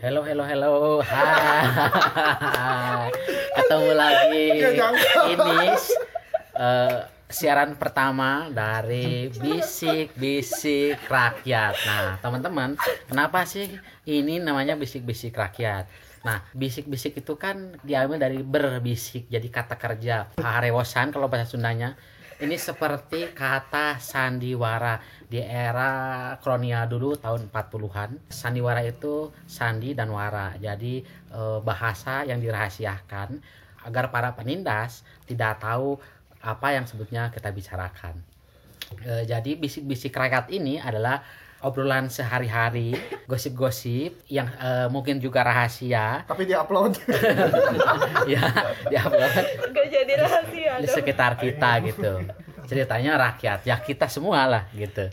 [0.00, 1.04] Hello, hello, hello.
[1.04, 3.12] Hai.
[3.60, 4.64] Ketemu lagi.
[5.36, 5.76] Ini
[6.56, 11.76] eh, siaran pertama dari bisik-bisik rakyat.
[11.84, 13.68] Nah, teman-teman, kenapa sih
[14.08, 15.84] ini namanya bisik-bisik rakyat?
[16.24, 20.32] Nah, bisik-bisik itu kan diambil dari berbisik, jadi kata kerja.
[20.40, 22.00] Harewosan kalau bahasa Sundanya.
[22.42, 24.98] Ini seperti kata sandiwara
[25.30, 28.18] di era kronia dulu tahun 40-an.
[28.26, 30.58] Sandiwara itu sandi dan wara.
[30.58, 33.38] Jadi eh, bahasa yang dirahasiakan
[33.86, 36.02] agar para penindas tidak tahu
[36.42, 38.18] apa yang sebetulnya kita bicarakan.
[39.06, 41.22] Eh, jadi bisik-bisik rakyat ini adalah
[41.62, 42.94] obrolan sehari-hari,
[43.30, 46.26] gosip-gosip yang eh, mungkin juga rahasia.
[46.26, 46.98] Tapi di upload
[48.32, 48.42] ya
[48.90, 49.32] diupload.
[49.70, 52.26] Gak jadi rahasia di sekitar kita gitu.
[52.66, 53.64] Ceritanya rakyat.
[53.66, 55.08] Ya kita semua lah gitu.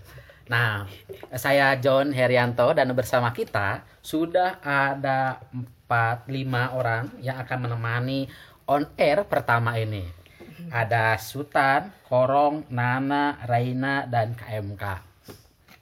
[0.49, 0.89] Nah
[1.37, 8.25] saya John Herianto dan bersama kita sudah ada empat lima orang yang akan menemani
[8.65, 10.05] on air pertama ini.
[10.69, 15.08] Ada Sultan, Korong, Nana, Raina dan KMK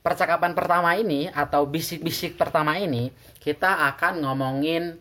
[0.07, 3.11] percakapan pertama ini atau bisik-bisik pertama ini
[3.43, 4.95] kita akan ngomongin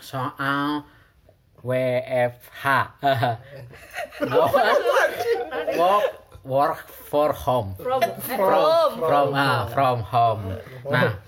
[0.00, 0.88] soal
[1.60, 2.64] WFH
[5.80, 6.06] work
[6.40, 7.76] work for home.
[7.76, 8.00] From,
[8.96, 10.56] from ah, from home.
[10.88, 11.20] Nah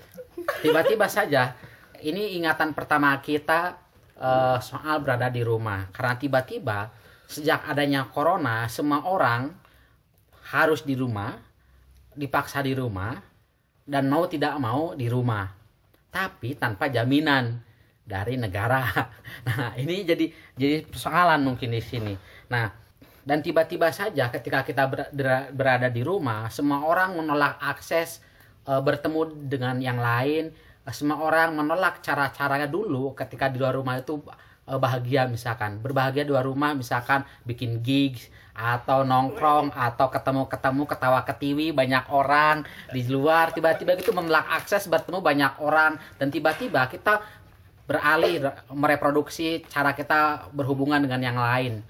[0.65, 1.53] tiba-tiba saja
[2.01, 3.77] ini ingatan pertama kita
[4.17, 5.85] eh, soal berada di rumah.
[5.93, 6.89] Karena tiba-tiba
[7.29, 9.53] sejak adanya corona semua orang
[10.49, 11.46] harus di rumah
[12.17, 13.13] dipaksa di rumah
[13.85, 15.45] dan mau tidak mau di rumah.
[16.09, 17.61] Tapi tanpa jaminan
[18.01, 18.83] dari negara.
[19.47, 20.25] Nah ini jadi
[20.57, 22.13] jadi persoalan mungkin di sini.
[22.51, 22.67] Nah
[23.27, 28.23] dan tiba-tiba saja ketika kita ber- ber- berada di rumah semua orang menolak akses
[28.65, 30.51] eh, bertemu dengan yang lain.
[30.87, 34.19] Eh, semua orang menolak cara-caranya dulu ketika di luar rumah itu
[34.67, 35.79] eh, bahagia misalkan.
[35.83, 42.65] Berbahagia di luar rumah misalkan bikin gigs atau nongkrong atau ketemu-ketemu ketawa ketiwi banyak orang.
[42.89, 46.01] Di luar tiba-tiba gitu menolak akses bertemu banyak orang.
[46.17, 47.21] Dan tiba-tiba kita
[47.85, 51.85] beralih re- mereproduksi cara kita berhubungan dengan yang lain.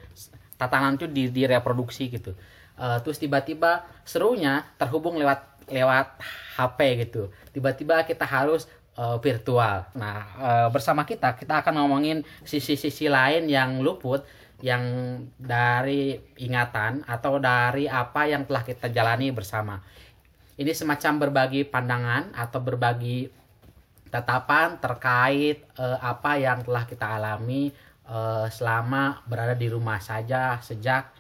[0.60, 2.36] Tatanan itu di direproduksi gitu.
[2.78, 6.20] Eh, terus tiba-tiba serunya terhubung lewat lewat
[6.60, 7.32] HP gitu.
[7.56, 8.68] Tiba-tiba kita harus
[9.00, 9.88] eh, virtual.
[9.96, 14.22] Nah eh, bersama kita kita akan ngomongin sisi-sisi lain yang luput
[14.66, 14.84] yang
[15.38, 19.78] dari ingatan atau dari apa yang telah kita jalani bersama
[20.58, 23.30] ini semacam berbagi pandangan atau berbagi
[24.10, 27.70] tatapan terkait eh, apa yang telah kita alami
[28.10, 31.14] eh, selama berada di rumah saja sejak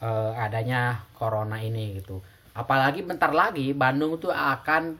[0.00, 2.24] eh, adanya corona ini gitu.
[2.56, 4.96] Apalagi bentar lagi Bandung tuh akan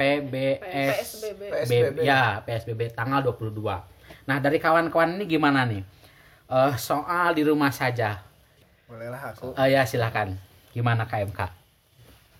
[0.00, 1.42] PBS PSBB.
[1.52, 1.98] PSBB.
[2.00, 3.60] ya PSBB tanggal 22.
[4.24, 5.97] Nah, dari kawan-kawan ini gimana nih?
[6.48, 8.24] Eh, soal di rumah saja.
[8.88, 10.40] bolehlah aku Eh, ya silakan.
[10.70, 11.40] Gimana KMK?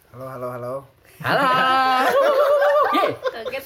[0.09, 0.75] halo halo halo
[1.21, 1.45] Halo.
[3.29, 3.65] Kaget.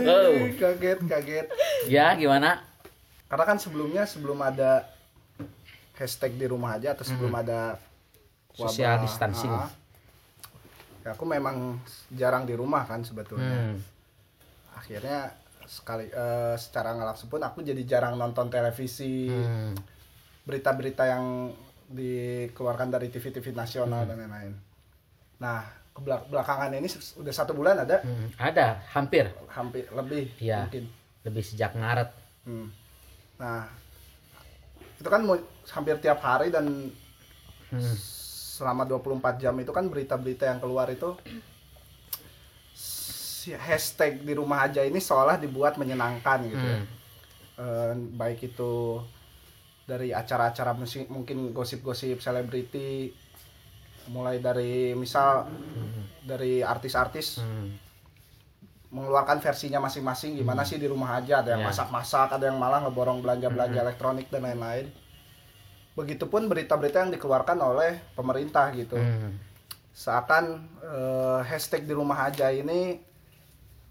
[0.00, 0.32] Oh.
[0.56, 1.46] kaget kaget
[1.86, 2.64] Ya, gimana?
[3.28, 4.88] karena kan sebelumnya sebelum ada
[5.94, 7.76] hashtag di rumah aja atau sebelum ada
[8.50, 8.66] Hmm.
[8.66, 9.52] Social wabah, distancing.
[9.52, 9.70] ah,
[11.00, 11.78] ya aku memang
[12.10, 13.78] jarang di rumah kan sebetulnya Hmm.
[14.74, 15.30] akhirnya
[15.70, 19.78] sekali eh, secara nggak langsung pun aku jadi jarang nonton televisi Hmm.
[20.42, 21.54] berita-berita yang
[21.86, 24.10] dikeluarkan dari TV-TV nasional Hmm.
[24.10, 24.54] dan lain-lain.
[25.38, 25.62] Nah,
[26.26, 29.30] belakangan ini udah satu bulan ada Hmm, Ada, hampir.
[29.48, 30.66] hampir lebih Iya.
[30.66, 30.90] mungkin.
[31.22, 32.10] Lebih sejak Maret.
[32.42, 32.66] Hmm.
[33.36, 33.70] Nah,
[34.96, 36.66] itu kan mu- hampir tiap hari dan
[37.70, 37.94] Hmm.
[38.58, 41.14] selama 24 jam itu kan berita-berita yang keluar itu
[43.50, 46.78] hashtag di rumah aja ini seolah dibuat menyenangkan gitu ya.
[46.78, 46.88] Hmm.
[47.56, 49.00] Eh, baik itu
[49.82, 53.10] dari acara-acara musik mungkin gosip-gosip selebriti
[54.06, 55.46] mulai dari misal
[56.22, 57.74] dari artis-artis Hmm.
[58.90, 61.68] mengeluarkan versinya masing-masing gimana sih di rumah aja ada yang Ya.
[61.68, 64.90] masak-masak ada yang malah ngeborong belanja-belanja elektronik dan lain-lain
[65.94, 69.38] begitupun berita-berita yang dikeluarkan oleh pemerintah gitu Hmm.
[69.92, 70.44] seakan
[70.80, 72.98] eh, hashtag di rumah aja ini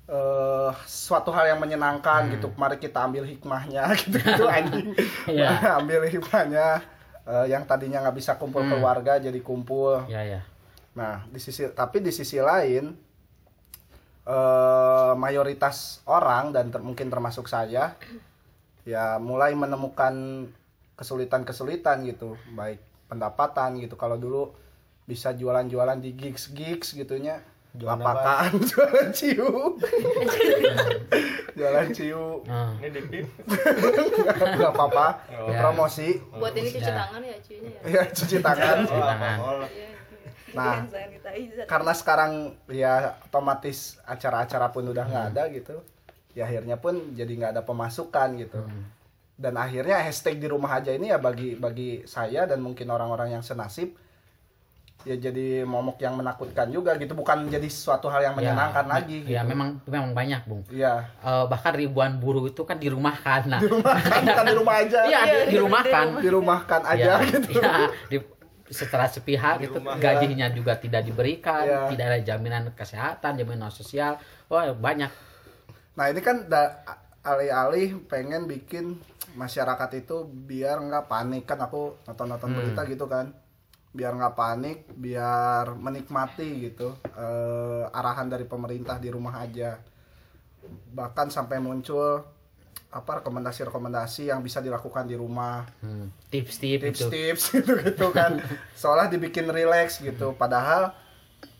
[0.09, 5.49] eh suatu hal yang menyenangkan gitu mari kita ambil hikmahnya gitu gitu anjing Iya.
[5.79, 6.81] ambil hikmahnya
[7.23, 8.73] eh, yang tadinya nggak bisa kumpul Hmm.
[8.73, 10.41] keluarga jadi kumpul Ya, ya.
[10.97, 12.97] nah di sisi tapi di sisi lain
[14.25, 17.93] eh mayoritas orang dan ter- mungkin termasuk saya
[18.85, 20.45] ya mulai menemukan
[20.93, 24.53] kesulitan-kesulitan gitu baik pendapatan gitu kalau dulu
[25.05, 27.41] bisa jualan-jualan di gigs gigs gitunya
[27.79, 29.47] Jualan lapakan jualan ciu
[31.55, 33.25] jualan ciu Nah, Ini dipip.
[34.29, 35.49] nggak apa-apa Oh.
[35.49, 36.97] promosi Buat ini cuci Ya.
[36.97, 37.89] tangan ya cucinya ya.
[37.89, 39.33] ya cuci tangan Cuci tangan.
[39.33, 39.57] alkohol.
[39.65, 39.87] Iya.
[40.49, 40.81] Nah,
[41.63, 42.31] karena sekarang
[42.67, 45.77] ya otomatis acara-acara pun udah nggak ada gitu
[46.31, 48.57] ya akhirnya pun jadi nggak ada pemasukan gitu
[49.35, 53.41] dan akhirnya hashtag di rumah aja ini ya bagi bagi saya dan mungkin orang-orang yang
[53.41, 53.93] senasib
[55.01, 59.17] ya jadi momok yang menakutkan juga gitu bukan jadi suatu hal yang menyenangkan ya, lagi
[59.23, 59.49] Ya gitu.
[59.49, 60.61] memang memang banyak, Bung.
[60.67, 61.07] Iya.
[61.19, 63.47] Eh, bahkan ribuan buruh itu kan dirumahkan.
[63.47, 64.99] Nah, Di rumah kan bukan di rumah aja.
[65.01, 66.05] Iya, di, dirumahkan.
[66.25, 67.49] Dirumahkan aja Ya, gitu.
[67.55, 67.73] ya,
[68.07, 68.37] di-
[68.69, 69.97] setelah sepihak Di itu rumah.
[69.97, 71.87] gajinya juga tidak diberikan, Ya.
[71.89, 74.19] tidak ada jaminan kesehatan, jaminan sosial.
[74.45, 75.09] Wah, banyak.
[75.95, 76.75] Nah, ini kan da-
[77.21, 78.99] alih-alih pengen bikin
[79.31, 82.57] masyarakat itu biar nggak panik kan aku nonton-nonton Hmm.
[82.59, 83.31] berita gitu kan.
[83.89, 89.81] Biar nggak panik, biar menikmati gitu eh, arahan dari pemerintah di rumah aja.
[90.93, 92.21] Bahkan sampai muncul
[92.89, 95.61] apa rekomendasi-rekomendasi yang bisa dilakukan di rumah.
[95.81, 97.05] Hmm, Tips-tips itu.
[97.05, 98.41] tips-tips gitu gitu kan
[98.73, 100.89] seolah dibikin relax gitu padahal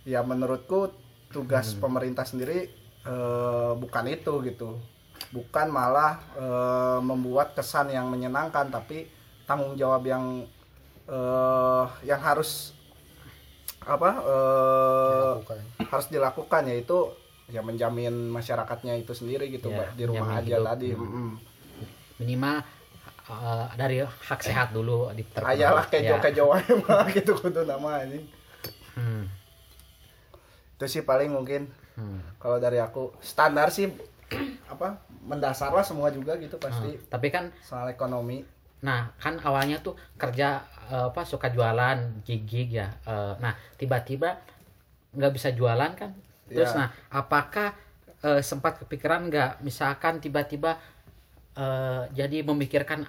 [0.01, 0.89] ya menurutku
[1.29, 2.73] tugas pemerintah sendiri
[3.05, 4.81] eh, bukan itu gitu
[5.29, 9.05] bukan malah eh, membuat kesan yang menyenangkan tapi
[9.45, 10.49] tanggung jawab yang
[11.09, 12.77] eh, yang harus
[13.81, 15.57] apa eh, Bukan.
[15.83, 17.09] harus dilakukan yaitu
[17.47, 20.67] ya menjamin masyarakatnya itu sendiri gitu Ya, Mbak, di rumah aja hidup.
[20.67, 21.33] tadi Hmm.
[22.17, 22.55] Minimal
[23.25, 26.21] eh, dari hak sehat dulu di ayalah kejo Ya.
[26.21, 26.43] kejo
[26.85, 28.21] mah gitu kudu nama ini
[28.93, 29.31] Hmm,
[30.75, 32.35] itu sih paling mungkin hmm.
[32.35, 33.87] kalau dari aku standar sih
[34.69, 38.43] apa mendasar lah semua juga gitu pasti Hmm, Tapi kan soal ekonomi
[38.79, 42.87] Nah, kan awalnya tuh kerja eh, apa suka jualan gig-gig ya.
[43.03, 44.39] Eh, nah, tiba-tiba
[45.13, 46.11] nggak bisa jualan kan?
[46.47, 46.85] Terus Ya.
[46.85, 47.75] nah, apakah
[48.19, 50.79] eh, sempat kepikiran nggak misalkan tiba-tiba
[51.55, 53.03] eh, jadi memikirkan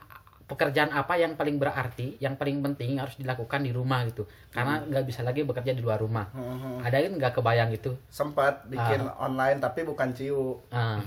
[0.50, 4.26] pekerjaan apa yang paling berarti, yang paling penting harus dilakukan di rumah gitu.
[4.50, 6.26] Karena nggak bisa lagi bekerja di luar rumah.
[6.34, 6.82] Mhm.
[6.82, 7.94] Ada kan nggak kebayang itu?
[8.10, 10.98] sempat bikin online tapi bukan ciu Ah,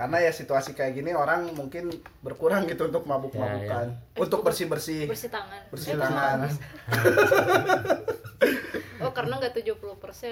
[0.00, 5.60] karena, ya situasi kayak gini orang mungkin berkurang gitu untuk mabuk-mabukan untuk bersih-bersih Bersih tangan.
[5.68, 6.48] bersih tangan
[8.98, 9.80] Oh, karena nggak 70%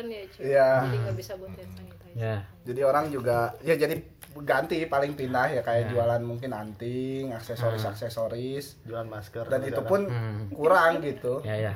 [0.07, 0.43] ya, cuy.
[0.47, 0.71] Iya.
[0.83, 1.97] Jadi nggak bisa buat hand sanitizer.
[2.15, 2.37] ya.
[2.65, 3.95] jadi orang juga ya jadi
[4.39, 5.91] ganti paling pindah ya kayak Ya.
[5.91, 9.45] jualan mungkin anting aksesoris aksesoris Jualan masker.
[9.45, 10.51] dan itu pun Hmm.
[10.51, 11.75] kurang gitu ya ya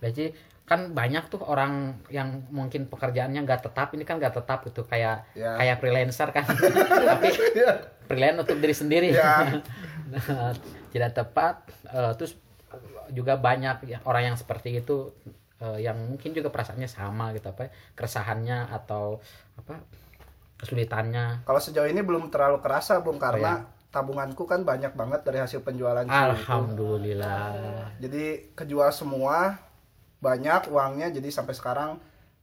[0.00, 0.30] jadi
[0.68, 1.72] kan banyak tuh orang
[2.08, 5.56] yang mungkin pekerjaannya nggak tetap ini kan nggak tetap gitu kayak Ya.
[5.56, 6.44] kayak freelancer kan
[7.08, 7.72] tapi Iya.
[8.04, 9.48] freelance untuk diri sendiri Ya.
[10.08, 10.52] Nah,
[10.88, 11.54] tidak tepat
[11.84, 12.36] Eh, terus
[13.10, 15.12] juga banyak ya, orang yang seperti itu
[15.58, 19.24] eh, yang mungkin juga perasaannya sama gitu apa ya, keresahannya atau
[19.56, 19.80] apa
[20.56, 23.88] kesulitannya Kalau sejauh ini belum terlalu kerasa, Bung, Oh, karena iya.
[23.88, 26.12] tabunganku kan banyak banget dari hasil penjualan itu.
[26.12, 28.24] alhamdulillah Jadi
[28.54, 29.56] kejual semua,
[30.18, 31.90] banyak uangnya, jadi sampai sekarang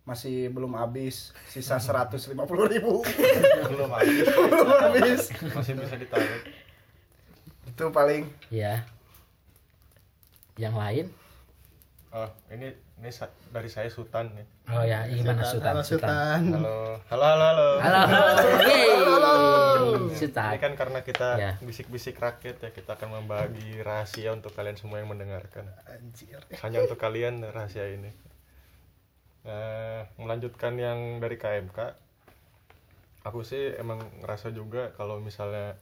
[0.05, 2.37] masih belum habis, sisa 150
[2.71, 3.01] ribu
[3.73, 4.25] belum habis.
[4.53, 5.21] belum habis.
[5.49, 6.45] Masih bisa ditarik.
[7.65, 8.85] Itu paling ya
[10.55, 11.11] yang lain
[12.15, 12.71] Oh, ini
[13.05, 14.45] ini sa- dari saya Sultan nih.
[14.67, 16.77] oh ya gimana Sultan Halo, Sultan Halo.
[17.05, 17.67] Halo, halo, halo.
[17.77, 18.01] Halo.
[18.65, 18.89] Yeay.
[19.85, 20.57] Ini Sultan.
[20.57, 21.51] kan karena kita Ya.
[21.61, 25.69] bisik-bisik rakyat ya, kita akan membagi rahasia untuk kalian semua yang mendengarkan.
[25.85, 26.41] anjir.
[26.59, 28.09] Hanya untuk kalian rahasia ini.
[29.43, 31.77] Nah, melanjutkan yang dari KMK,
[33.21, 35.77] aku sih emang ngerasa juga kalau misalnya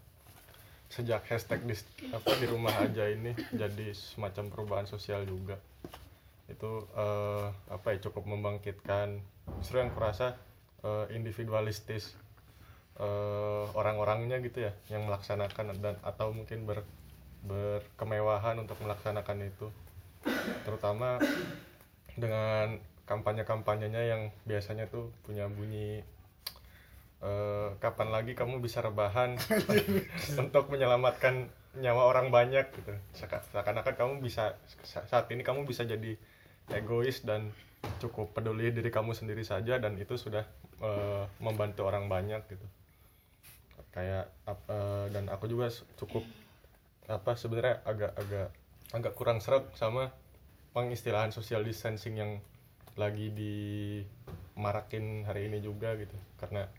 [0.90, 1.74] sejak hashtag di
[2.10, 5.58] apa di rumah aja ini jadi semacam perubahan sosial juga
[6.52, 9.22] itu eh, apa ya cukup membangkitkan.
[9.60, 10.36] Justru yang kurasa
[10.84, 12.16] eh, individualistis
[13.00, 16.84] eh, orang-orangnya gitu ya yang melaksanakan dan atau mungkin ber
[17.44, 19.68] berkemewahan untuk melaksanakan itu.
[20.64, 21.20] Terutama
[22.16, 26.00] dengan kampanye-kampanyenya yang biasanya tuh punya bunyi
[27.20, 29.36] eh, kapan lagi kamu bisa rebahan
[30.42, 32.70] untuk menyelamatkan nyawa orang banyak?
[32.72, 32.94] gitu.
[33.12, 36.16] Seaka- seakan-akan kamu bisa sa- saat ini kamu bisa jadi
[36.72, 37.52] egois dan
[38.00, 40.48] cukup peduli diri kamu sendiri saja dan itu sudah
[40.80, 42.68] eh, membantu orang banyak gitu.
[43.92, 45.68] Kayak eh, dan aku juga
[46.00, 46.24] cukup
[47.12, 48.48] apa sebenarnya agak-agak
[48.96, 50.16] agak kurang seret sama
[50.72, 52.32] pengistilahan social distancing yang
[52.96, 56.16] lagi dimarakin hari ini juga gitu.
[56.40, 56.70] Karena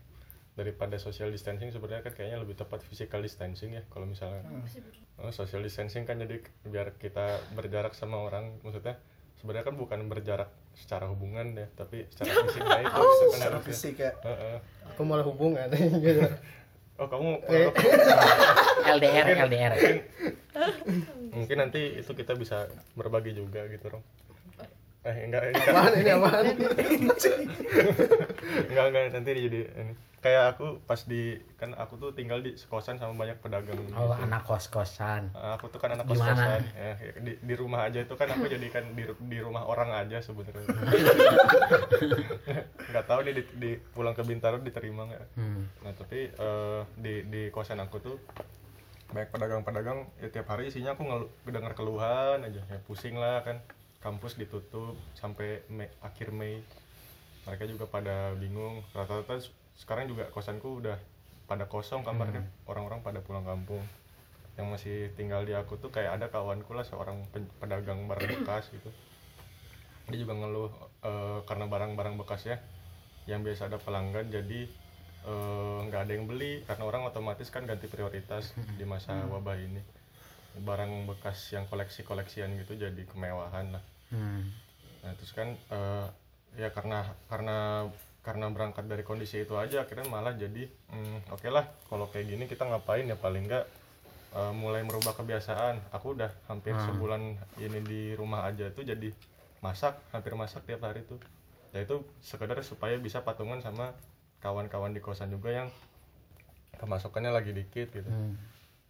[0.55, 4.41] daripada social distancing sebenarnya kan kayaknya lebih tepat physical distancing ya kalau misalnya.
[5.15, 8.99] Oh, social distancing kan jadi biar kita berjarak sama orang maksudnya
[9.35, 13.95] sebenarnya kan bukan berjarak secara hubungan ya tapi secara fisik baik Oh, sebenarnya secara fisik
[13.97, 14.11] ya.
[14.21, 14.57] Heeh.
[14.87, 15.67] aku malah hubungan.
[15.71, 16.21] Gitu
[16.99, 17.69] oh kamu Eh.
[18.87, 19.73] LDR LDR
[21.35, 24.03] mungkin nanti itu kita bisa berbagi juga gitu Rom.
[25.03, 25.69] Eh enggak enggak.
[25.69, 26.45] Apaan ini apaan?
[28.65, 29.93] Enggak enggak nanti jadi ini
[30.25, 34.25] kayak aku pas di kan aku tuh tinggal di sekosan sama banyak pedagang oh gitu.
[34.25, 38.01] anak kos kosan Nah, aku tuh kan anak kos kosan ya, di, di rumah aja
[38.01, 40.65] itu kan aku jadikan di, di rumah orang aja sebenarnya.
[42.89, 45.37] Nggak tahu nih di, di pulang ke Bintaro diterima nggak.
[45.37, 45.69] Hmm.
[45.85, 48.17] nah tapi eh, di di kosan aku tuh
[49.13, 52.65] banyak pedagang-pedagang ya tiap hari isinya aku ngelu, dengar keluhan aja.
[52.65, 53.61] Ya pusing lah kan.
[54.01, 56.65] Kampus ditutup sampai Mei, akhir Mei.
[57.45, 58.81] Mereka juga pada bingung.
[58.89, 59.37] Rata-rata
[59.75, 60.97] sekarang juga kosanku udah
[61.45, 62.43] pada kosong kamarnya.
[62.65, 63.81] Orang-orang pada pulang kampung.
[64.55, 67.27] Yang masih tinggal di aku tuh kayak ada kawanku lah seorang
[67.59, 68.89] pedagang barang bekas gitu.
[70.09, 70.71] Dia juga ngeluh
[71.03, 72.57] eh, karena barang-barang bekas ya
[73.25, 74.61] yang biasa ada pelanggan jadi
[75.27, 76.63] eh, nggak ada yang beli.
[76.63, 79.83] Karena orang otomatis kan ganti prioritas di masa wabah ini.
[80.55, 83.83] Barang bekas yang koleksi-koleksian gitu jadi kemewahan lah.
[84.13, 84.53] Hmm.
[85.01, 86.07] nah terus kan eh,
[86.55, 87.89] ya karena karena
[88.25, 92.43] karena berangkat dari kondisi itu aja akhirnya malah jadi hmm, oke lah kalau kayak gini
[92.43, 93.65] kita ngapain ya paling nggak
[94.33, 96.85] eh, mulai merubah kebiasaan aku udah hampir Hmm.
[96.87, 97.21] sebulan
[97.57, 99.13] ini di rumah aja tuh jadi
[99.61, 101.21] masak hampir masak tiap hari tuh
[101.69, 103.93] ya itu sekedar supaya bisa patungan sama
[104.39, 105.69] kawan-kawan di kosan juga yang
[106.75, 108.35] pemasukannya lagi dikit gitu Hmm.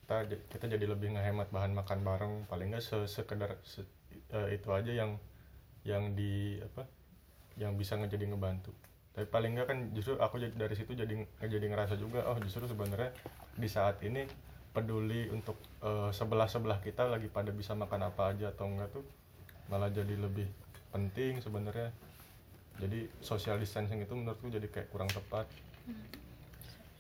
[0.02, 0.16] kita
[0.48, 3.90] kita jadi lebih ngehemat bahan makan bareng paling nggak se sekedar se-
[4.30, 5.18] eh, itu aja yang
[5.84, 6.86] yang di apa
[7.56, 8.70] yang bisa ngejadi ngebantu
[9.16, 13.16] tapi paling nggak kan justru aku dari situ jadi jadi ngerasa juga oh justru sebenarnya
[13.56, 14.28] di saat ini
[14.76, 15.56] peduli untuk
[16.12, 19.08] sebelah sebelah kita lagi pada bisa makan apa aja atau enggak tuh
[19.72, 20.46] malah jadi lebih
[20.96, 21.92] penting sebenarnya.
[22.76, 25.48] Jadi social distancing itu menurutku jadi kayak kurang tepat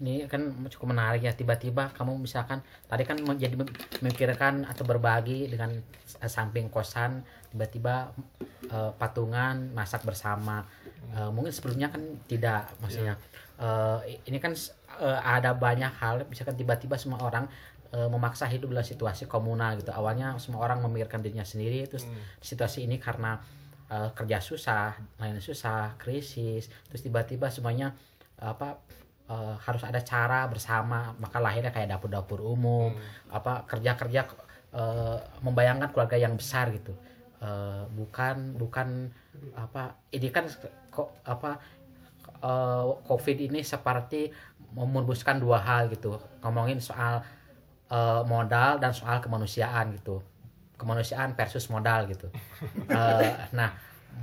[0.03, 1.31] ini kan cukup menarik ya.
[1.31, 2.59] Tiba-tiba kamu misalkan
[2.91, 3.55] tadi kan mau jadi
[4.03, 5.71] memikirkan atau berbagi dengan
[6.19, 7.23] eh, samping kosan.
[7.51, 8.11] Tiba-tiba
[8.67, 10.67] eh, patungan masak bersama.
[11.15, 13.15] Eh, mungkin sebelumnya kan tidak maksudnya.
[13.55, 14.51] Eh, ini kan
[15.23, 16.23] ada banyak hal.
[16.27, 17.47] Misalkan tiba-tiba semua orang
[17.95, 19.87] memaksa hidup dalam situasi komunal gitu.
[19.95, 21.87] Awalnya semua orang memikirkan dirinya sendiri.
[21.87, 22.03] Terus
[22.43, 23.39] situasi ini karena
[23.87, 26.67] kerja susah lain susah krisis.
[26.91, 27.95] Terus tiba-tiba semuanya
[28.35, 28.83] apa
[29.29, 31.13] eh, harus ada cara bersama.
[31.17, 32.93] Maka lahirnya kayak dapur-dapur umum
[33.29, 34.21] apa kerja-kerja
[34.73, 36.93] eh, membayangkan keluarga yang besar gitu.
[37.41, 39.11] Eh, bukan bukan
[39.53, 40.47] apa ini kan
[40.89, 41.59] kok apa
[42.41, 44.31] eh, covid ini seperti
[44.75, 46.15] memurbuskan dua hal gitu.
[46.41, 47.21] Ngomongin soal
[47.91, 50.21] eh, modal dan soal kemanusiaan gitu.
[50.75, 52.27] Kemanusiaan versus modal gitu.
[52.85, 53.73] Eh, nah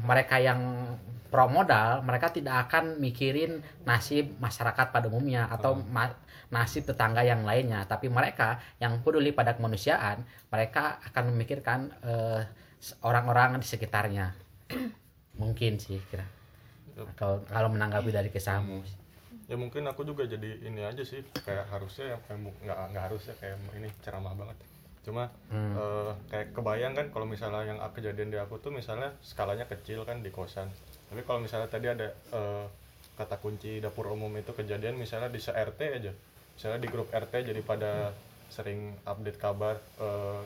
[0.03, 0.61] mereka yang
[1.33, 6.17] pro modal mereka tidak akan mikirin nasib masyarakat pada umumnya atau ma-
[6.53, 7.85] nasib tetangga yang lainnya.
[7.89, 12.43] Tapi mereka yang peduli pada kemanusiaan mereka akan memikirkan eh,
[13.01, 14.37] orang-orang di sekitarnya.
[15.41, 16.43] Mungkin sih kira
[17.17, 18.85] kalau kalau menanggapi dari kisahmu
[19.49, 23.35] ya mungkin aku juga jadi ini aja sih kayak harusnya yang kayak nggak nggak harusnya
[23.41, 24.57] kayak ini ceramah banget
[25.03, 25.75] cuma Hmm.
[25.75, 30.19] eh, kayak kebayang kan kalau misalnya yang kejadian di aku tuh misalnya skalanya kecil kan
[30.19, 30.71] di kosan
[31.09, 32.67] tapi kalau misalnya tadi ada eh,
[33.13, 36.13] kata kunci dapur umum itu kejadian misalnya di se RT aja
[36.55, 38.15] misalnya di grup RT jadi pada
[38.49, 40.41] sering update kabar eh,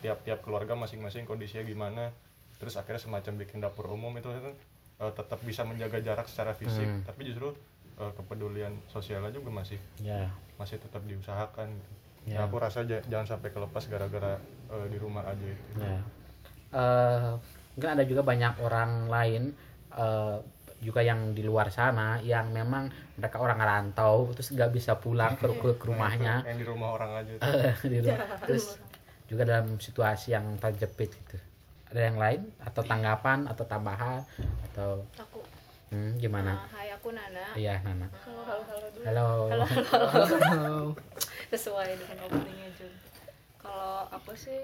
[0.00, 2.12] tiap-tiap keluarga masing-masing kondisinya gimana
[2.58, 4.54] terus akhirnya semacam bikin dapur umum itu kan
[5.00, 7.02] eh, tetap bisa menjaga jarak secara fisik Hmm.
[7.02, 7.56] tapi justru
[7.96, 11.90] eh, kepedulian sosialnya juga masih ya masih tetap diusahakan gitu.
[12.22, 12.38] Ya.
[12.38, 14.38] Nah, aku rasa ja- jangan sampai kelepas gara-gara
[14.70, 15.64] eh, di rumah aja itu.
[15.76, 15.98] Ya.
[16.72, 17.30] Eh,
[17.74, 19.42] mungkin ada juga banyak orang lain
[19.92, 20.36] eh,
[20.78, 25.46] juga yang di luar sana yang memang mereka orang rantau terus nggak bisa pulang ke,
[25.46, 27.32] ke, ke rumahnya Yang di rumah orang aja.
[27.32, 27.42] itu.
[27.92, 28.18] Di rumah.
[28.42, 28.64] terus
[29.26, 31.38] juga dalam situasi yang terjepit gitu
[31.86, 34.24] ada yang lain atau tanggapan atau tambahan
[34.66, 35.38] atau Aku.
[35.92, 37.52] Hmm, gimana Nah, hai aku Nana.
[37.54, 39.04] iya Nana Halo halo halo dulu.
[39.04, 40.06] halo Halo halo
[40.40, 40.76] halo.
[41.52, 42.92] Sesuai dengan openingnya Jun.
[43.56, 44.60] Kalau aku sih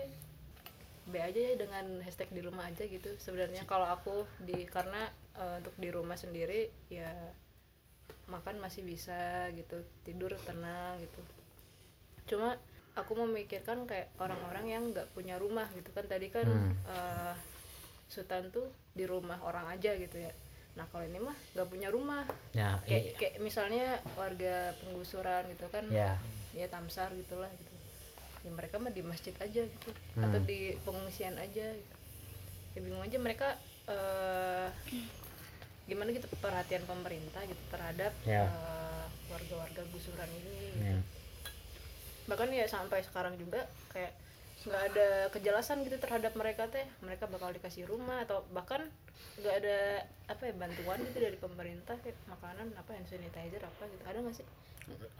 [1.05, 3.13] B aja ya dengan hashtag di rumah aja gitu.
[3.17, 7.09] Sebenarnya kalau aku di karena eh, untuk di rumah sendiri ya
[8.27, 9.17] makan masih bisa
[9.53, 11.21] gitu, tidur tenang gitu.
[12.27, 12.57] Cuma
[12.93, 16.73] aku memikirkan kayak orang-orang yang nggak punya rumah gitu kan tadi kan Hmm.
[16.87, 17.35] eh,
[18.07, 20.33] Sultan tuh di rumah orang aja gitu ya.
[20.79, 25.67] Nah kalau ini mah nggak punya rumah, ya kayak, i- kayak misalnya warga penggusuran gitu
[25.69, 26.15] kan ya
[26.55, 27.75] ya tamsar gitulah gitu
[28.41, 30.25] ya mereka mah di masjid aja gitu Hmm.
[30.25, 31.95] atau di pengungsian aja gitu.
[32.71, 34.69] ya bingung aja mereka eh,
[35.85, 38.45] gimana gitu perhatian pemerintah gitu terhadap Ya.
[38.45, 40.57] eh, warga-warga gusuran ini.
[40.79, 40.99] Ya.
[42.25, 44.13] bahkan ya sampai sekarang juga kayak
[44.69, 48.85] nggak ada kejelasan gitu terhadap mereka teh mereka bakal dikasih rumah atau bahkan
[49.39, 49.79] nggak ada
[50.27, 54.37] apa ya bantuan gitu dari pemerintah kayak makanan apa hand sanitizer apa gitu ada nggak
[54.37, 54.47] sih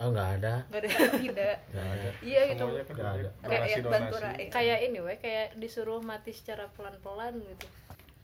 [0.01, 0.65] Oh nggak ada.
[0.65, 0.91] nggak ada
[1.21, 2.09] tidak Nggak ada.
[2.25, 3.31] iya gitu Nggak ada.
[3.45, 3.93] kayak ya, donasi-donasi.
[3.93, 4.17] bantu
[4.49, 7.67] kayak ini weh kayak disuruh mati secara pelan-pelan gitu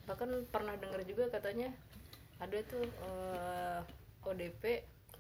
[0.05, 1.69] bahkan pernah dengar juga katanya
[2.37, 3.81] ada tuh eh,
[4.23, 4.63] ODP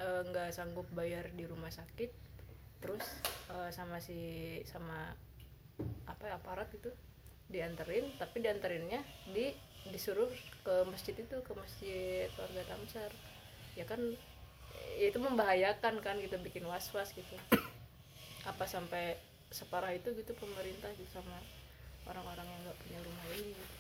[0.00, 2.08] eh, nggak sanggup bayar di rumah sakit
[2.80, 3.04] terus
[3.49, 4.16] eh, sama si
[4.64, 5.12] sama
[6.07, 6.90] apa aparat itu
[7.50, 9.52] dianterin tapi dianterinnya di
[9.93, 10.31] disuruh
[10.64, 13.12] ke masjid itu ke masjid warga Tamsar
[13.76, 14.00] ya kan
[14.97, 17.37] ya itu membahayakan kan gitu bikin was-was gitu
[18.50, 19.19] apa sampai
[19.52, 21.37] separah itu gitu pemerintah gitu sama
[22.09, 23.75] orang-orang yang nggak punya rumah ini gitu.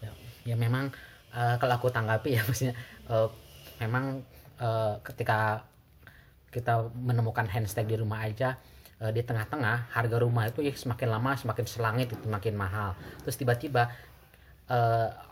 [0.00, 0.10] ya,
[0.54, 0.88] ya memang
[1.36, 2.74] eh, kalau aku tanggapi ya maksudnya
[3.10, 3.28] eh,
[3.82, 4.24] memang
[4.60, 5.68] eh, ketika
[6.50, 8.58] kita menemukan handstag di rumah aja
[9.00, 12.94] eh, di tengah-tengah harga rumah itu ya semakin lama semakin selangit itu makin mahal.
[13.24, 13.88] Terus tiba-tiba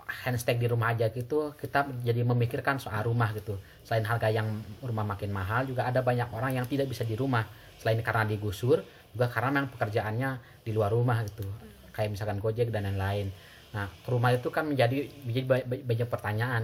[0.08, 3.54] handstag di rumah aja gitu kita jadi memikirkan soal rumah gitu.
[3.86, 4.50] Selain harga yang
[4.82, 7.46] rumah makin mahal juga ada banyak orang yang tidak bisa di rumah.
[7.78, 8.82] Selain karena digusur
[9.14, 10.30] juga karena memang pekerjaannya
[10.66, 11.46] di luar rumah gitu.
[11.94, 13.30] Kayak misalkan gojek dan lain-lain.
[13.76, 16.62] Nah rumah itu kan menjadi menjadi ba- ba- banyak pertanyaan.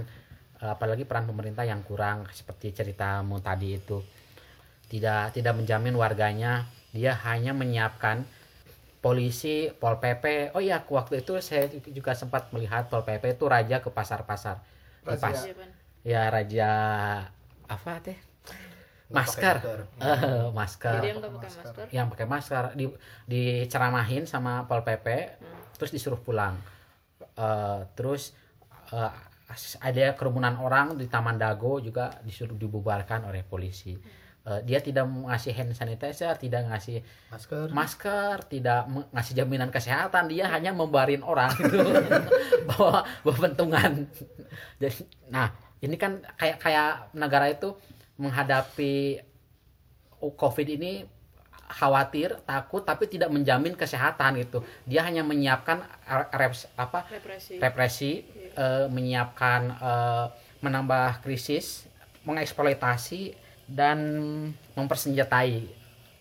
[0.59, 4.03] Eh, apalagi peran pemerintah yang kurang seperti ceritamu tadi itu.
[4.91, 8.23] Tidak tidak menjamin warganya dia hanya menyiapkan
[9.03, 13.83] polisi pol pp oh iya waktu itu saya juga sempat melihat pol pp itu raja
[13.83, 14.63] ke pasar-pasar.
[15.05, 15.21] Razia.
[15.21, 15.61] pas Iya,
[16.01, 16.71] ya raja
[17.69, 18.17] apa teh?
[19.13, 19.61] Masker.
[20.01, 20.97] Eh, masker.
[20.97, 21.85] Jadi yang nggak pakai masker.
[21.93, 22.65] yang pakai masker.
[22.73, 22.87] Di
[23.29, 25.37] diceramahin sama pol pp
[25.77, 26.57] terus disuruh pulang.
[27.21, 28.33] Eh, terus
[28.95, 29.13] eh,
[29.85, 33.93] ada kerumunan orang di taman dago juga disuruh dibubarkan oleh polisi
[34.45, 37.01] Eh, dia tidak ngasih hand sanitizer tidak ngasih
[37.33, 37.73] masker.
[37.73, 38.85] masker tidak
[39.17, 40.29] ngasih jaminan kesehatan.
[40.29, 41.81] Dia hanya membarin orang gitu
[42.69, 44.05] bawa bawa pentungan.
[44.85, 45.49] Jadi nah
[45.81, 47.73] ini kan kayak kayak negara itu
[48.21, 49.25] menghadapi
[50.21, 51.09] covid ini
[51.65, 54.61] khawatir takut tapi tidak menjamin kesehatan gitu.
[54.85, 57.09] Dia hanya menyiapkan re- reps- apa?
[57.09, 57.57] Represi.
[57.57, 58.13] Represi
[58.53, 60.27] eh, menyiapkan eh,
[60.61, 61.89] menambah krisis
[62.29, 63.99] mengeksploitasi dan
[64.75, 65.65] mempersenjatai.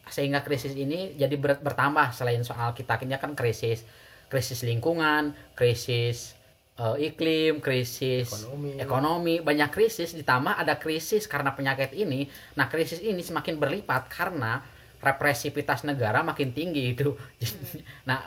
[0.08, 2.12] Sehingga krisis ini jadi ber- bertambah.
[2.12, 3.84] Selain soal kita akhirnya kan krisis
[4.28, 6.34] krisis lingkungan krisis
[6.76, 8.70] eh, iklim krisis Ekonomi.
[8.82, 9.36] ekonomi.
[9.40, 12.26] Banyak krisis ditambah ada krisis karena penyakit ini.
[12.58, 14.60] Nah krisis ini semakin berlipat karena
[15.00, 17.14] represivitas negara makin tinggi itu.
[18.10, 18.20] Nah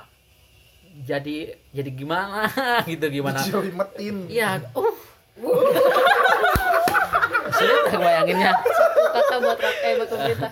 [0.96, 2.48] jadi jadi gimana?
[2.88, 3.44] Gitu gimana.
[4.32, 4.94] Iya, uh.
[7.50, 8.52] Sulit ya bayanginnya.
[9.08, 10.50] kata buat eh buat pemerintah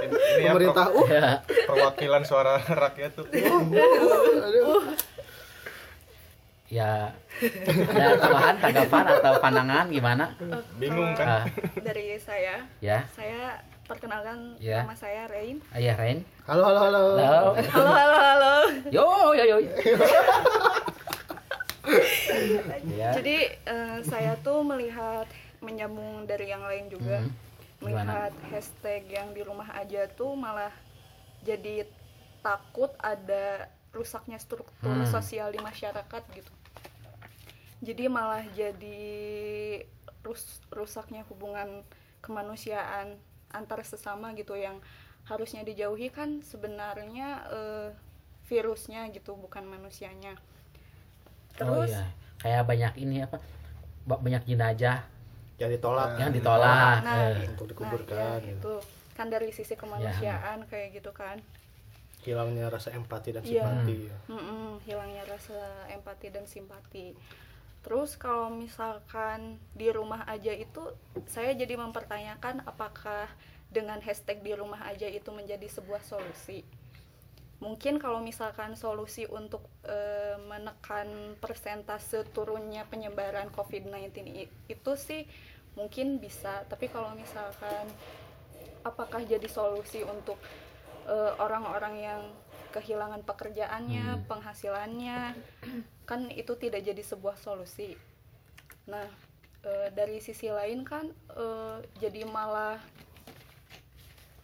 [0.00, 1.30] Ini ya, pemerintah per- uh Ya,
[1.64, 3.26] perwakilan suara rakyat tuh
[6.68, 7.12] ya.
[7.88, 10.24] Ada tambahan, tanggapan atau pandangan gimana?
[10.76, 11.44] bingung kan Ah,
[11.78, 14.84] dari saya ya, saya perkenalkan Ya.
[14.84, 16.20] nama saya Rain ayah Ren.
[16.44, 17.40] halo halo halo Halo.
[17.56, 18.52] halo halo halo
[18.90, 19.56] Yo, yo, yo.
[22.88, 23.10] Ya.
[23.14, 25.26] jadi eh, saya tuh melihat
[25.58, 27.32] menyambung dari yang lain juga Hmm.
[27.78, 30.74] Melihat hashtag yang di rumah aja tuh malah
[31.40, 31.86] jadi
[32.42, 35.06] takut ada rusaknya struktur Hmm.
[35.06, 36.52] sosial di masyarakat gitu
[37.78, 39.06] jadi malah jadi
[40.26, 41.86] rus- rusaknya hubungan
[42.18, 43.14] kemanusiaan
[43.54, 44.82] antar sesama gitu yang
[45.24, 47.88] harusnya dijauhi kan sebenarnya eh,
[48.50, 50.34] virusnya gitu bukan manusianya
[51.58, 52.04] Oh terus iya.
[52.38, 53.36] Kayak banyak ini apa?
[54.04, 55.02] ba- Banyak jenazah
[55.58, 57.02] yang ditolak yang ditolak.
[57.02, 58.56] Nah, Eh, untuk Nah, dikuburkan ya, gitu.
[58.56, 58.74] itu
[59.12, 61.38] kan dari sisi kemanusiaan kayak gitu kan.
[62.18, 63.62] hilangnya rasa empati dan Iya.
[63.62, 65.54] simpati Mm-mm, hilangnya rasa
[65.88, 67.14] empati dan simpati.
[67.80, 70.92] Terus kalau misalkan di rumah aja itu
[71.24, 73.30] saya jadi mempertanyakan apakah
[73.68, 76.66] dengan hashtag di rumah aja itu menjadi sebuah solusi.
[77.58, 85.26] Mungkin kalau misalkan solusi untuk eh, menekan persentase turunnya penyebaran COVID-19 i- itu sih
[85.74, 87.86] mungkin bisa, tapi kalau misalkan
[88.86, 90.38] apakah jadi solusi untuk
[91.10, 92.22] eh, orang-orang yang
[92.68, 95.34] kehilangan pekerjaannya, penghasilannya,
[96.04, 97.96] kan itu tidak jadi sebuah solusi.
[98.86, 99.08] Nah,
[99.64, 102.78] eh, dari sisi lain kan eh, jadi malah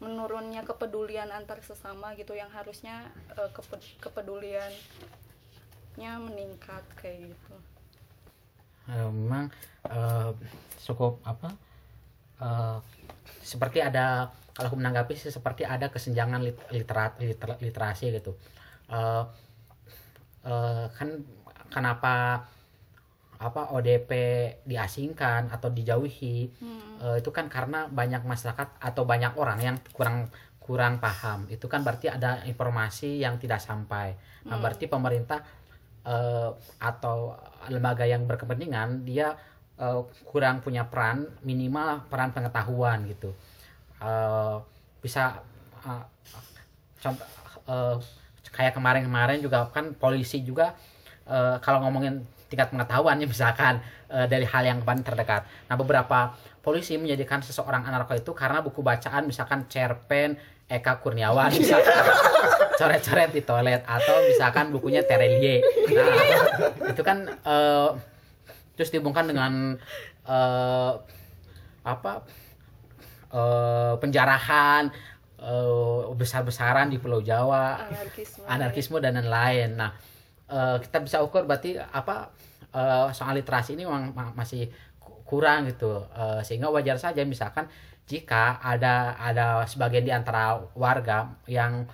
[0.05, 3.09] menurunnya kepedulian antar sesama gitu yang harusnya
[3.41, 4.69] eh, kepe- kepedulian
[5.97, 7.55] nya meningkat kayak gitu.
[8.93, 9.49] Eh, memang
[9.89, 10.31] eh,
[10.85, 11.49] cukup apa
[12.45, 12.79] eh,
[13.41, 18.37] seperti ada kalau aku menanggapi sih seperti ada kesenjangan lit- literat liter- literasi gitu.
[18.93, 19.25] Eh,
[20.45, 21.09] eh, kan
[21.73, 22.45] kenapa
[23.45, 24.11] apa ODP
[24.65, 26.49] diasingkan atau dijauhi
[27.05, 30.33] eh, itu kan karena banyak masyarakat atau banyak orang yang kurang
[30.65, 31.45] kurang paham.
[31.53, 34.17] Itu kan berarti ada informasi yang tidak sampai.
[34.49, 35.45] Nah berarti pemerintah
[36.09, 37.37] eh, atau
[37.69, 39.37] lembaga yang berkepentingan dia
[39.77, 43.37] eh, kurang punya peran minimal peran pengetahuan gitu.
[44.01, 44.57] Eh,
[45.05, 45.45] bisa
[45.85, 46.05] eh,
[47.05, 47.29] contoh
[47.69, 47.97] eh,
[48.49, 50.73] kayak kemarin-kemarin juga kan polisi juga
[51.29, 55.43] eh, kalau ngomongin tingkat pengetahuannya misalkan eh, dari hal yang paling terdekat.
[55.67, 60.39] Nah beberapa polisi menjadikan seseorang anarko itu karena buku bacaan misalkan cerpen
[60.71, 61.93] Eka Kurniawan misalkan
[62.79, 65.61] coret-coret di toilet atau misalkan bukunya Terelie.
[65.91, 67.89] Nah itu kan eh,
[68.79, 69.75] terus dihubungkan dengan
[70.25, 70.93] eh,
[71.85, 72.13] apa
[73.35, 74.89] eh, penjarahan
[75.43, 79.71] eh, besar-besaran di Pulau Jawa anarkisme anarkisme dan lain-lain.
[79.77, 79.93] Nah,
[80.51, 82.31] eh, kita bisa ukur berarti apa
[82.75, 84.69] eh, soal literasi ini memang ma- masih
[85.01, 86.05] ku- kurang gitu.
[86.15, 87.67] Eh, sehingga wajar saja misalkan
[88.05, 91.89] jika ada ada sebagian di antara warga yang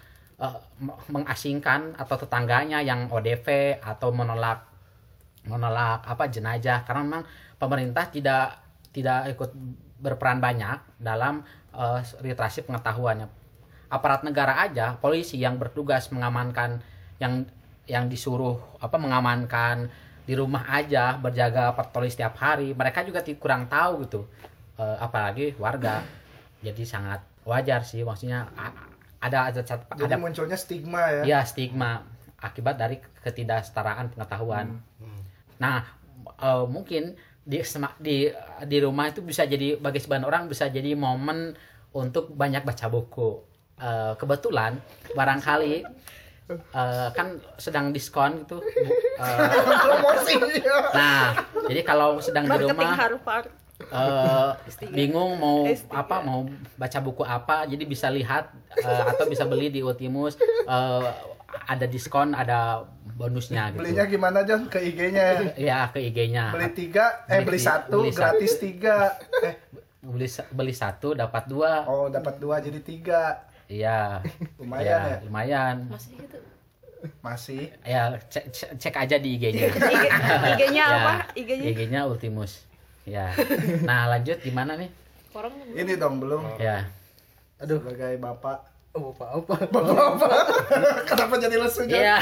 [0.80, 4.64] m- mengasingkan atau tetangganya yang ODP atau menolak
[5.46, 7.24] menolak apa jenazah karena memang
[7.56, 8.60] pemerintah tidak
[8.92, 9.50] tidak ikut
[10.00, 11.44] berperan banyak dalam
[11.76, 13.28] eh, literasi pengetahuannya
[13.90, 16.78] aparat negara aja polisi yang bertugas mengamankan
[17.18, 17.44] yang
[17.86, 19.88] yang disuruh apa mengamankan
[20.24, 24.22] di rumah aja berjaga patroli setiap hari mereka juga kurang tahu gitu
[24.80, 26.00] Eh, apalagi warga
[26.64, 28.72] jadi sangat wajar sih maksudnya a-
[29.20, 31.36] ada ada Jadi ada munculnya stigma ya.
[31.36, 32.00] ya stigma
[32.40, 34.80] akibat dari ketidaksetaraan pengetahuan
[35.60, 35.84] Nah,
[36.40, 37.12] eh, mungkin
[37.44, 37.60] di
[38.00, 38.32] di
[38.64, 41.52] di rumah itu bisa jadi bagi sebagian orang bisa jadi momen
[41.92, 43.36] untuk banyak baca buku.
[43.76, 44.80] Eh, kebetulan
[45.12, 45.84] barangkali
[46.54, 48.58] eh, kan sedang diskon gitu.
[49.20, 49.36] Eh,
[49.84, 50.32] Promosi.
[50.96, 51.36] nah,
[51.68, 53.52] jadi kalau sedang di rumah Harvard
[53.84, 54.48] eh,
[54.88, 56.48] bingung mau apa mau
[56.80, 58.48] baca buku apa jadi bisa lihat
[58.80, 61.04] eh, atau bisa beli di Ultimus eh,
[61.68, 63.84] ada diskon ada bonusnya gitu.
[63.84, 64.70] Belinya gimana John?
[64.72, 65.40] Ke IG-nya ya.
[65.58, 66.54] Ya ke IG-nya.
[66.56, 68.20] Beli tiga, eh Beli beli satu, beli satu.
[68.24, 68.96] gratis tiga.
[69.44, 69.54] Eh,
[70.00, 71.84] beli beli satu dapat dua.
[71.84, 73.44] oh dapat dua jadi tiga.
[73.70, 74.18] Iya.
[74.58, 75.18] Lumayan Iya, ya.
[75.22, 75.76] Lumayan.
[75.86, 76.38] masih gitu
[77.22, 77.62] Masih.
[77.80, 79.72] Ya cek, cek, cek aja di IG-nya.
[79.94, 80.12] IG-
[80.52, 82.66] IG-nya Ya, apa IG-nya IG-nya Ultimus.
[83.08, 83.32] Ya.
[83.82, 84.90] Nah, lanjut gimana nih?
[85.30, 86.58] orang Ini dong belum.
[86.58, 86.90] Ya.
[87.56, 87.78] Aduh.
[87.78, 88.58] Sebagai bapak.
[88.90, 90.26] Oh, apa apa.
[91.08, 91.86] Kenapa jadi lesu?
[91.86, 92.18] Iya.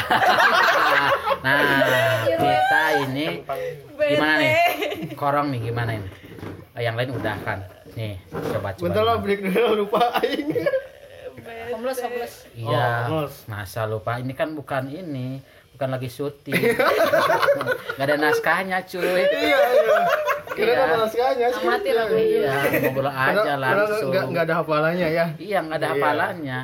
[1.44, 1.56] nah,
[2.28, 3.40] kita ini
[3.96, 4.52] gimana nih?
[5.16, 6.08] Korong nih gimana ini?
[6.76, 7.58] Yang lain udah kan.
[7.96, 8.84] Nih, coba coba.
[8.84, 10.52] Bentar lah break dulu lupa aing.
[11.78, 13.46] Homeless homeless Iya, Oh, Mas.
[13.46, 15.38] masa lupa ini kan bukan ini,
[15.72, 16.58] bukan lagi syuting.
[17.96, 19.22] Gak ada naskahnya cuy.
[19.22, 19.98] Iya, iya.
[20.50, 20.82] Kira Iya.
[20.82, 21.62] ada naskahnya sih.
[21.62, 22.14] Amatir aku.
[22.14, 24.10] Iya, ngobrol aja langsung.
[24.10, 25.26] Enggak enggak ada hafalannya ya.
[25.38, 25.94] Iya, nggak ada Iya.
[25.94, 26.60] hafalannya.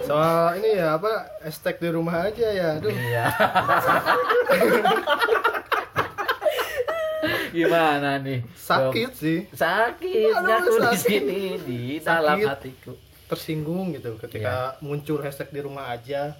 [0.00, 2.68] Soal ini ya apa estek di rumah aja ya.
[2.76, 2.88] Aduh.
[2.88, 3.24] Iya.
[7.48, 8.44] Gimana nih?
[8.54, 9.38] Sakit sih.
[9.50, 12.92] Sakit nyatu di sini di dalam hatiku.
[13.26, 14.80] Tersinggung gitu ketika Iya.
[14.80, 16.34] muncul hashtag di rumah aja.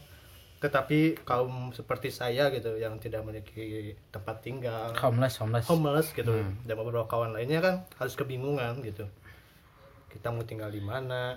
[0.57, 5.67] Tetapi kaum seperti saya gitu yang tidak memiliki tempat tinggal, Homeless, homeless.
[5.67, 6.57] homeless gitu Hmm.
[6.63, 9.05] dan beberapa kawan lainnya kan harus kebingungan gitu.
[10.09, 11.37] Kita mau tinggal di mana?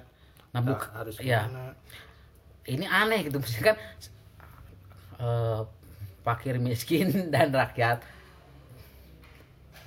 [0.50, 1.46] Nah, buk, harus ya.
[1.46, 1.76] ke mana?
[2.66, 3.78] ini aneh gitu maksudnya kan
[5.20, 5.62] eh,
[6.22, 7.98] fakir miskin dan rakyat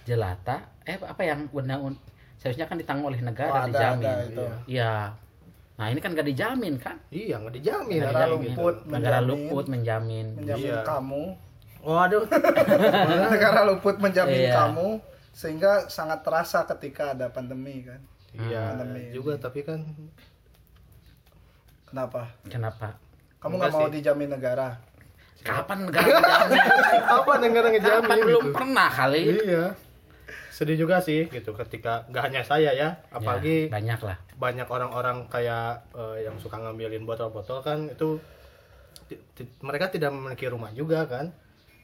[0.03, 1.95] jelata eh apa yang undang
[2.37, 4.45] seharusnya kan ditanggung oleh negara Oh, ada, dijamin ada itu.
[4.69, 5.15] iya
[5.83, 7.99] nah ini kan gak dijamin kan Iya nggak dijamin.
[8.01, 9.27] Negara luput negara menjamin.
[9.43, 10.83] luput menjamin Menjamin Iya.
[10.83, 11.25] kamu.
[11.83, 12.23] Waduh.
[13.29, 14.55] Negara luput menjamin Iya.
[14.57, 14.89] kamu
[15.33, 17.99] sehingga sangat terasa ketika ada pandemi kan.
[18.31, 19.11] Iya Pandemi.
[19.11, 19.83] juga tapi kan
[21.85, 22.31] Kenapa?
[22.47, 22.97] kenapa
[23.37, 23.95] Kamu Enggak nggak mau sih.
[23.99, 24.69] dijamin negara?
[25.43, 26.23] kapan negara
[27.19, 28.55] apa negara ngejamin kapan belum gitu?
[28.55, 29.65] pernah kali Iya.
[30.53, 35.25] Sedih juga sih gitu ketika nggak hanya saya ya, apalagi Ya, banyak lah banyak orang-orang
[35.33, 38.21] kayak eh, yang suka ngambilin botol-botol kan itu
[39.65, 41.33] mereka tidak memiliki rumah juga kan.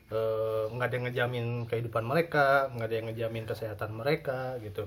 [0.08, 4.84] Eh, nggak ada yang ngejamin kehidupan mereka, nggak ada yang ngejamin kesehatan mereka gitu.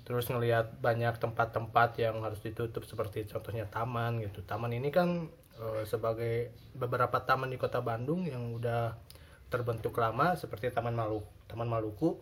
[0.00, 5.82] terus ngelihat banyak tempat-tempat yang harus ditutup seperti contohnya taman gitu taman ini kan eh,
[5.86, 8.98] sebagai beberapa taman di kota Bandung yang udah
[9.50, 12.18] terbentuk lama seperti Taman Maluku Taman Maluku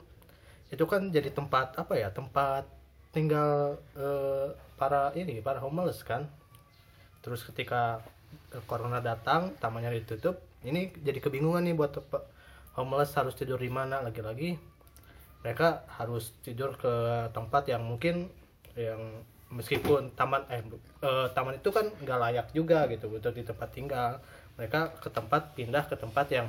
[0.68, 2.68] itu kan jadi tempat apa ya tempat
[3.12, 6.28] tinggal eh, para ini para homeless kan.
[7.24, 8.04] Terus ketika
[8.52, 11.96] eh, corona datang tamannya ditutup ini jadi kebingungan nih buat
[12.76, 14.60] homeless harus tidur di mana lagi-lagi.
[15.42, 18.28] Mereka harus tidur ke tempat yang mungkin
[18.74, 20.60] yang meskipun taman eh,
[21.00, 24.12] eh, taman itu kan nggak layak juga gitu untuk di tempat tinggal.
[24.60, 26.46] Mereka ke tempat pindah ke tempat yang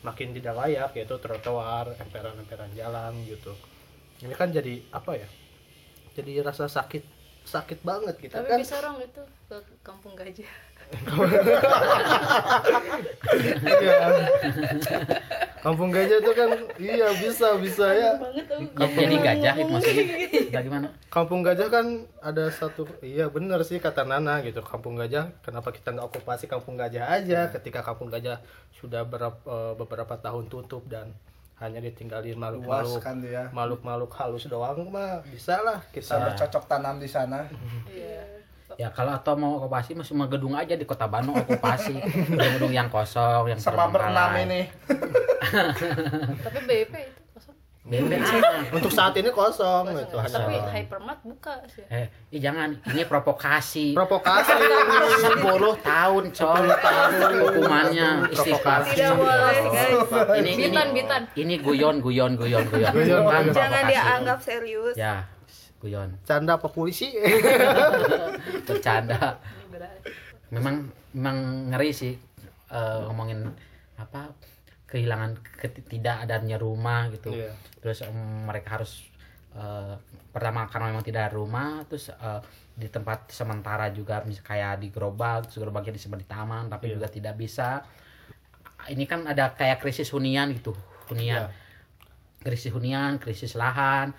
[0.00, 3.52] makin tidak layak yaitu trotoar emperan-emperan jalan gitu.
[4.20, 5.28] Ini kan jadi apa ya
[6.14, 7.04] jadi rasa sakit
[7.46, 8.58] sakit banget gitu tapi kan.
[8.60, 10.50] bisa dong itu ke kampung gajah
[13.60, 13.98] Iya.
[15.60, 16.50] kampung gajah itu kan
[16.80, 18.16] iya bisa bisa ya.
[18.80, 19.54] Ya, jadi gajah.
[19.60, 20.04] itu maksudnya?
[20.56, 21.86] Bagaimana kampung gajah kan
[22.24, 24.64] ada satu iya bener sih kata Nana gitu.
[24.64, 28.40] Kampung gajah kenapa kita nggak okupasi kampung gajah aja ketika kampung gajah
[28.80, 31.12] sudah berap- eh, beberapa tahun tutup dan
[31.60, 33.20] hanya ditinggalin makhluk-makhluk kan
[33.52, 37.44] makhluk-makhluk halus doang mah bisa lah bisa kita bercocok tanam di sana.
[37.84, 38.39] Iya
[38.80, 42.00] ya kalau atau mau okupasi mah semua gedung aja di kota Bandung okupasi.
[42.32, 44.44] Gedung-gedung yang kosong yang sama berenam terbengkalai.
[44.48, 44.60] ini.
[46.48, 47.56] Tapi BIP itu kosong.
[47.84, 48.20] BBA
[48.80, 50.16] untuk saat ini kosong gitu.
[50.16, 51.84] Tapi hypermart buka sih.
[51.92, 52.80] Eh ih, jangan.
[52.88, 53.92] Ini provokasi.
[53.92, 54.48] Provokasi.
[54.48, 55.44] 10
[55.84, 56.64] tahun coy.
[57.52, 58.88] Hukumannya istighfar.
[58.88, 60.40] Tidak boleh, guys.
[60.40, 61.22] ini ini Bitan, bitan.
[61.36, 62.94] ini guyon guyon guyon guyon.
[63.52, 64.96] Jangan dianggap serius.
[64.96, 65.28] ya
[65.80, 67.08] guyon canda apa polisi
[68.68, 69.40] bercanda
[70.50, 71.36] memang memang
[71.74, 72.14] ngeri sih
[72.70, 73.46] eh, ngomongin
[73.96, 74.30] apa
[74.84, 77.54] kehilangan ketidakadanya rumah gitu Iya.
[77.78, 78.14] terus em,
[78.44, 79.06] mereka harus
[79.54, 79.94] eh,
[80.30, 82.40] pertama karena memang tidak ada rumah terus eh,
[82.74, 86.94] di tempat sementara juga mis- kayak di gerobak terus gerobaknya disimpan di taman tapi Iya.
[86.98, 87.68] juga tidak bisa
[88.88, 90.74] ini kan ada kayak krisis hunian gitu
[91.08, 91.54] hunian Iya.
[92.42, 94.10] krisis hunian krisis lahan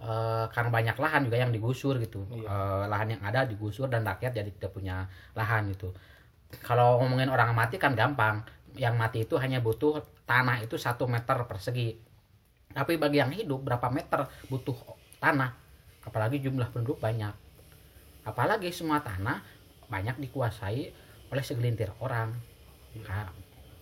[0.00, 2.24] eh, karena banyak lahan juga yang digusur gitu.
[2.32, 2.46] Iya.
[2.48, 5.92] Eh, lahan yang ada digusur dan rakyat jadi tidak punya lahan gitu.
[6.62, 8.44] Kalau ngomongin orang mati kan gampang.
[8.76, 11.96] Yang mati itu hanya butuh tanah itu satu meter persegi.
[12.76, 14.76] Tapi bagi yang hidup berapa meter butuh
[15.16, 15.56] tanah?
[16.04, 17.32] Apalagi jumlah penduduk banyak.
[18.28, 19.40] Apalagi semua tanah
[19.88, 20.92] banyak dikuasai
[21.32, 22.36] oleh segelintir orang.
[23.00, 23.32] Ka-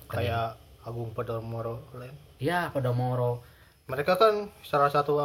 [0.08, 2.14] kayak Agung Podomoro lain.
[2.38, 3.40] Ya Podomoro.
[3.90, 5.16] Mereka kan salah satu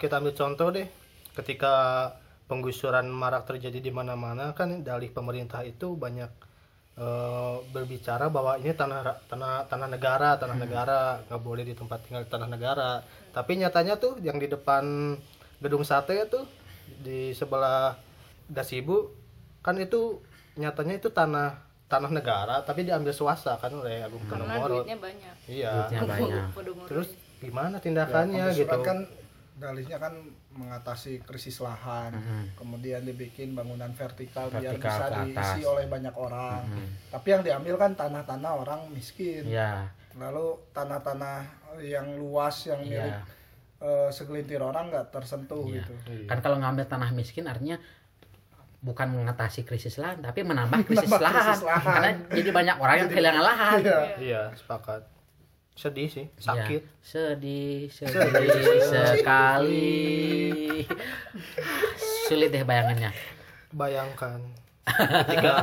[0.00, 0.86] kita ambil contoh deh.
[1.32, 1.72] Ketika
[2.48, 6.28] penggusuran marak terjadi di mana-mana kan dalih pemerintah itu banyak
[7.00, 11.00] eh, berbicara bahwa ini tanah tanah tanah negara tanah negara.
[11.28, 13.00] Nggak boleh di tempat tinggal tanah negara.
[13.32, 15.16] Tapi nyatanya tuh yang di depan
[15.62, 16.44] gedung sate tuh
[17.00, 17.96] di sebelah
[18.52, 19.08] Dasibu
[19.64, 20.20] kan itu
[20.58, 25.34] nyatanya itu tanah tanah negara tapi diambil swasta kan oleh Agung karena Podomoro duitnya banyak.
[25.48, 25.72] Iya.
[25.88, 26.44] Duitnya banyak.
[26.88, 27.08] Terus
[27.40, 28.98] gimana Ya, tindakannya gitu penggusuran kan
[29.62, 30.10] dalihnya kan
[30.50, 32.42] mengatasi krisis lahan Mhm.
[32.54, 35.70] kemudian dibikin bangunan vertikal, biar Vertikal bisa ke diisi atas.
[35.70, 36.86] oleh banyak orang Mhm.
[37.08, 41.38] tapi yang diambil kan tanah-tanah orang miskin ya lalu tanah-tanah
[41.80, 43.22] yang luas yang milik Iya.
[43.80, 45.80] eh, segelintir orang nggak tersentuh Iya.
[45.80, 45.94] gitu
[46.26, 47.78] kan kalau ngambil tanah miskin artinya
[48.80, 51.38] bukan mengatasi krisis lahan tapi menambah krisis, Menambah lahan.
[51.40, 51.92] krisis lahan.
[51.92, 53.98] karena jadi banyak orang yang kehilangan lahan Iya.
[54.18, 55.02] Iya, sepakat.
[55.72, 56.82] Sedih sih, Ya, sakit.
[57.00, 60.84] sedih sedih sekali.
[62.28, 63.10] Sulit deh bayangannya.
[63.72, 64.40] Bayangkan
[64.82, 65.54] ketika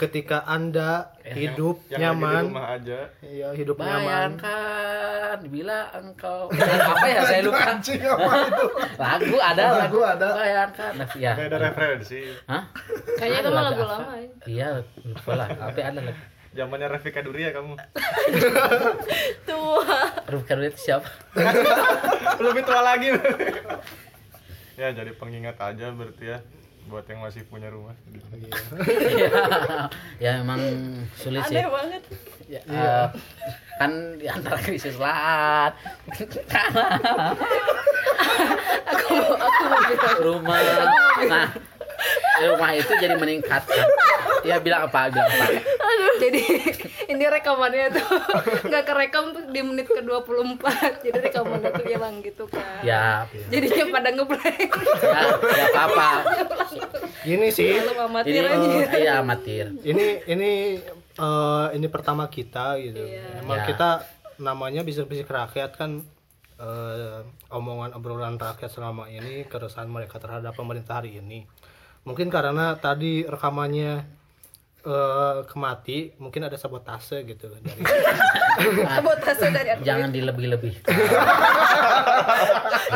[0.00, 2.98] ketika Anda hidup yang lagi di nyaman, rumah aja.
[3.20, 4.40] Iya hidup nyaman.
[4.40, 7.20] bayangkan bila engkau apa ya?
[7.22, 7.60] Saya lupa.
[7.70, 8.66] Anjing apa itu?
[8.96, 10.02] Lagu ada lagu Lagu.
[10.02, 10.28] ada.
[10.34, 10.92] bayangkan.
[11.14, 12.20] Ya beda referensi.
[12.48, 12.64] Hah?
[13.14, 14.28] kayaknya itu Ada mah lagu lama ya.
[14.44, 14.68] Iya
[15.04, 15.48] lupa lah.
[15.54, 16.22] Tapi ada lagu
[16.54, 17.74] zamannya Rafika Duri ya kamu.
[19.48, 19.98] Tua.
[20.30, 21.10] Ruf Karudit siapa?
[22.44, 23.10] Lebih tua lagi.
[24.78, 26.38] Ya jadi pengingat aja berarti ya
[26.84, 27.96] buat yang masih punya rumah.
[28.36, 29.30] Iya.
[30.20, 30.60] ya emang
[31.16, 31.56] sulit sih.
[31.56, 32.02] Aneh banget.
[32.44, 33.06] Ya, eh,
[33.80, 35.72] kan di antara krisis lahan
[40.24, 40.60] rumah.
[41.24, 41.48] Nah
[42.42, 43.86] rumah itu jadi meningkatkan.
[44.42, 45.46] Ya bilang apa bilang apa.
[46.14, 46.40] Jadi
[47.06, 48.06] ini rekamannya tuh
[48.64, 50.62] nggak kerekam tuh di menit ke 24
[51.02, 53.26] jadi rekamannya tuh hilang gitu kan ya.
[53.48, 54.70] Jadinya pada ngeblank
[55.02, 56.10] ya, ya apa apa
[57.24, 58.44] Gini sih, lalu amatir ini
[58.84, 58.94] aja.
[58.94, 59.72] iya amatir.
[59.80, 60.50] Ini ini
[61.16, 63.00] eh, ini pertama kita gitu.
[63.00, 63.40] Iya.
[63.40, 63.66] Emang Ya.
[63.66, 63.88] kita
[64.36, 66.04] namanya bisa bisik rakyat kan
[66.56, 71.48] eh, omongan obrolan rakyat selama ini keresahan mereka terhadap pemerintah hari ini
[72.04, 74.04] mungkin karena tadi rekamannya
[74.84, 77.80] eh, kemati mungkin ada sabotase gitu dari
[78.96, 79.68] sabotase dari.
[79.80, 80.84] Jangan dilebih-lebih.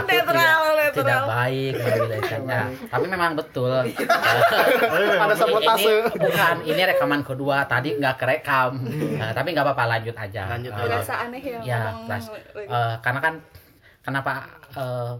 [0.09, 2.62] netral tidak baik menjelaskannya.
[2.88, 3.73] Tapi memang betul.
[5.25, 5.92] Ada sabotase.
[6.09, 7.64] Ini, bukan, ini rekaman kedua.
[7.68, 8.73] Tadi nggak kerekam.
[9.18, 10.42] Nah, tapi nggak apa-apa lanjut aja.
[10.57, 10.85] Lanjut aja.
[10.85, 11.83] berasa aneh ya, ya
[12.57, 13.35] eh, karena kan
[14.03, 14.33] kenapa
[14.75, 15.12] eh,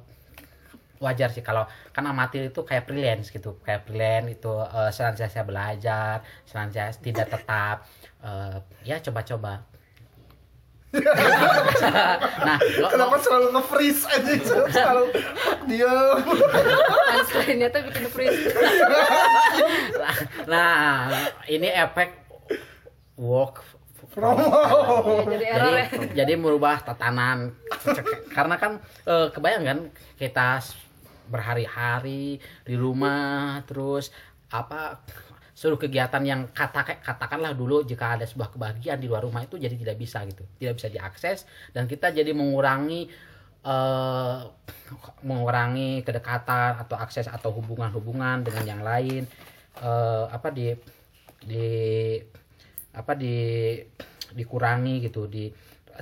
[0.98, 6.22] wajar sih kalau kan amatir itu kayak freelance gitu kayak freelance itu eh, senantiasa belajar
[6.44, 7.87] senantiasa tidak tetap
[8.20, 9.62] eh, ya coba-coba
[12.48, 14.32] nah lo- Kenapa selalu nge-freeze aja
[14.72, 15.04] selalu
[15.68, 16.16] diam.
[17.12, 18.40] Punchline-nya tuh bikin freeze.
[20.48, 21.12] nah
[21.44, 22.16] ini efek
[23.20, 23.61] work
[24.08, 24.48] Promo.
[25.28, 26.24] Jadi error jadi, ya.
[26.24, 27.52] jadi merubah tatanan
[28.32, 29.78] karena kan eh, kebayang kan
[30.16, 30.64] kita
[31.28, 34.10] berhari-hari di rumah terus
[34.48, 35.04] apa
[35.58, 39.74] seluruh kegiatan yang kata katakanlah dulu jika ada sebuah kebahagiaan di luar rumah itu jadi
[39.74, 41.38] tidak bisa gitu tidak bisa diakses
[41.74, 43.10] dan kita jadi mengurangi
[43.66, 44.38] eh,
[45.26, 49.26] mengurangi kedekatan atau akses atau hubungan-hubungan dengan yang lain
[49.82, 50.70] eh, apa di
[51.42, 51.68] di
[52.94, 53.34] apa di
[54.38, 55.50] dikurangi gitu di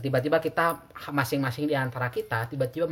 [0.05, 2.85] tiba-tiba kita masing-masing di antara kita tiba-tiba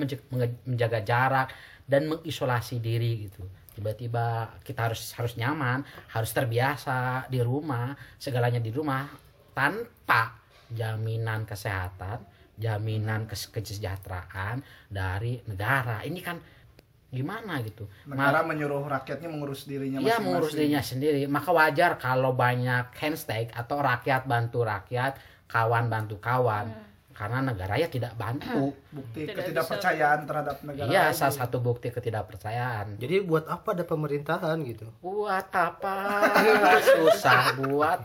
[0.65, 1.49] menjaga jarak
[1.85, 3.45] dan mengisolasi diri gitu.
[3.75, 5.83] Tiba-tiba kita harus harus nyaman
[6.15, 9.07] harus terbiasa di rumah segalanya di rumah
[9.51, 10.39] tanpa
[10.71, 16.07] jaminan kesehatan jaminan kes- kesejahteraan dari negara.
[16.07, 16.39] Ini kan
[17.11, 17.87] gimana gitu?
[18.11, 21.27] Negara menyuruh rakyatnya mengurus dirinya Iya mengurus dirinya sendiri.
[21.31, 26.94] Maka wajar kalau banyak handshake atau rakyat bantu rakyat, kawan bantu kawan.
[27.15, 28.75] Karena negara ya tidak bantu.
[28.91, 30.87] Bukti Tidak ketidakpercayaan terhadap negara.
[30.87, 32.99] Iya, salah satu bukti ketidakpercayaan.
[32.99, 36.27] jadi buat apa ada pemerintahan gitu Buat apa?
[36.91, 38.03] Susah buat.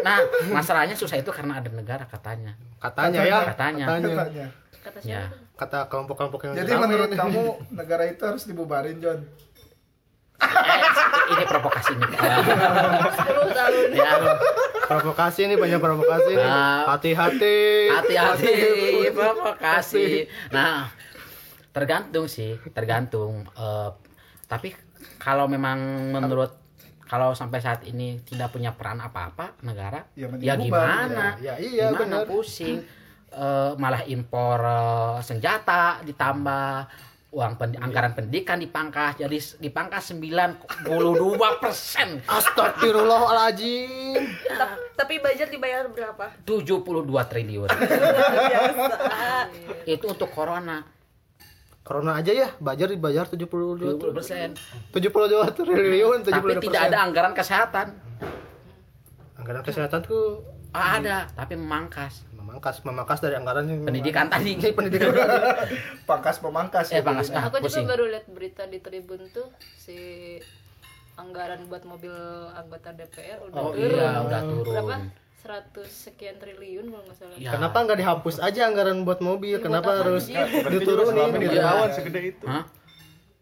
[0.00, 0.18] Nah,
[0.50, 2.56] masalahnya susah itu karena ada negara katanya.
[2.78, 3.84] katanya ya Katanya.
[3.86, 4.46] Katanya.
[4.78, 5.28] Kata Ya.
[5.28, 5.36] siapa?
[5.58, 7.18] kata kelompok-kelompok yang Jadi menurut ini.
[7.18, 7.42] kamu
[7.78, 9.20] negara itu harus dibubarin, John?
[10.38, 10.80] Eh,
[11.28, 12.08] ini provokasi nih.
[12.14, 12.16] 10
[13.52, 13.86] tahun.
[13.92, 14.10] ya,
[14.88, 16.32] provokasi ini banyak provokasi.
[16.32, 16.88] Nih Nah.
[16.88, 17.58] hati-hati.
[17.92, 18.54] Hati-hati
[19.12, 20.24] provokasi.
[20.50, 20.88] Nah
[21.70, 23.44] tergantung sih tergantung.
[23.52, 23.90] Eh,
[24.48, 24.72] tapi
[25.20, 25.78] kalau memang
[26.10, 26.56] menurut
[27.04, 31.36] kalau sampai saat ini tidak punya peran apa-apa negara Ya, ya gimana?
[31.40, 31.56] Ya.
[31.56, 32.28] Ya, iya, gimana benar.
[32.28, 32.84] pusing?
[33.28, 36.88] Eh, malah impor eh, senjata ditambah
[37.28, 40.88] uang pen- anggaran pendidikan dipangkas jadi dipangkas 92
[41.60, 42.24] persen.
[42.40, 44.16] Astagfirullahaladzim.
[44.48, 46.32] Ta- tapi budget dibayar berapa?
[46.48, 47.68] 72 triliun.
[48.52, 48.84] Biasa.
[49.84, 50.80] Itu untuk corona.
[51.84, 53.48] Corona aja ya, Bajar dibayar 72
[53.96, 54.52] 20 persen.
[54.92, 57.86] 72 triliun, 72 tapi tidak ada anggaran kesehatan.
[59.36, 65.12] Anggaran kesehatan tuh ada tapi memangkas memangkas memangkas dari anggaran yang pendidikan tadi pendidikan
[66.08, 66.88] Pangkas pemangkas.
[66.88, 69.96] eh ya, pangkas ah, Aku juga baru lihat berita di Tribun tuh si
[71.14, 72.14] anggaran buat mobil
[72.56, 73.92] anggota DPR udah oh turun.
[73.92, 74.96] iya udah turun Berapa?
[75.38, 77.36] 100 sekian triliun kalau nggak salah.
[77.38, 77.50] Ya.
[77.52, 79.54] Kenapa nggak dihapus aja anggaran buat mobil?
[79.54, 81.52] Ya, Kenapa buat harus diturunin gitu?
[81.52, 82.44] dilawan segede itu.
[82.44, 82.64] Hah?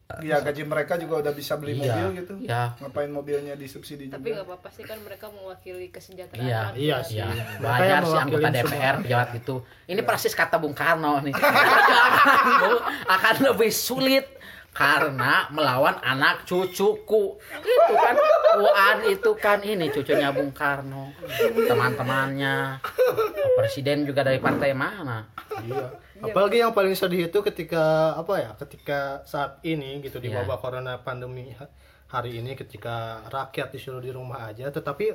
[0.07, 2.35] Iya, gaji mereka juga udah bisa beli Iya, mobil gitu.
[2.39, 2.79] iya.
[2.79, 4.39] Ngapain mobilnya disubsidi Tapi juga?
[4.39, 6.47] nggak apa-apa sih kan mereka mewakili kesejahteraan.
[6.47, 6.79] Iya, rakyat.
[6.79, 7.19] Iya sih.
[7.19, 7.27] Ya,
[7.59, 9.57] wajar yang sih anggota DPR pejabat itu.
[9.91, 11.35] Ini persis kata Bung Karno nih.
[13.19, 14.27] akan lebih sulit
[14.71, 17.25] karena melawan anak cucuku.
[17.59, 18.15] Itu kan
[18.57, 21.11] Uan itu kan ini cucunya Bung Karno.
[21.67, 22.79] Teman-temannya.
[23.59, 25.27] Presiden juga dari partai mana?
[25.67, 26.06] Iya.
[26.19, 28.51] Apalagi yang paling sedih itu ketika apa ya?
[28.55, 30.43] Ketika saat ini gitu di Iya.
[30.43, 31.69] wabah corona pandemi ha-
[32.09, 35.11] hari ini ketika rakyat disuruh di rumah aja tetapi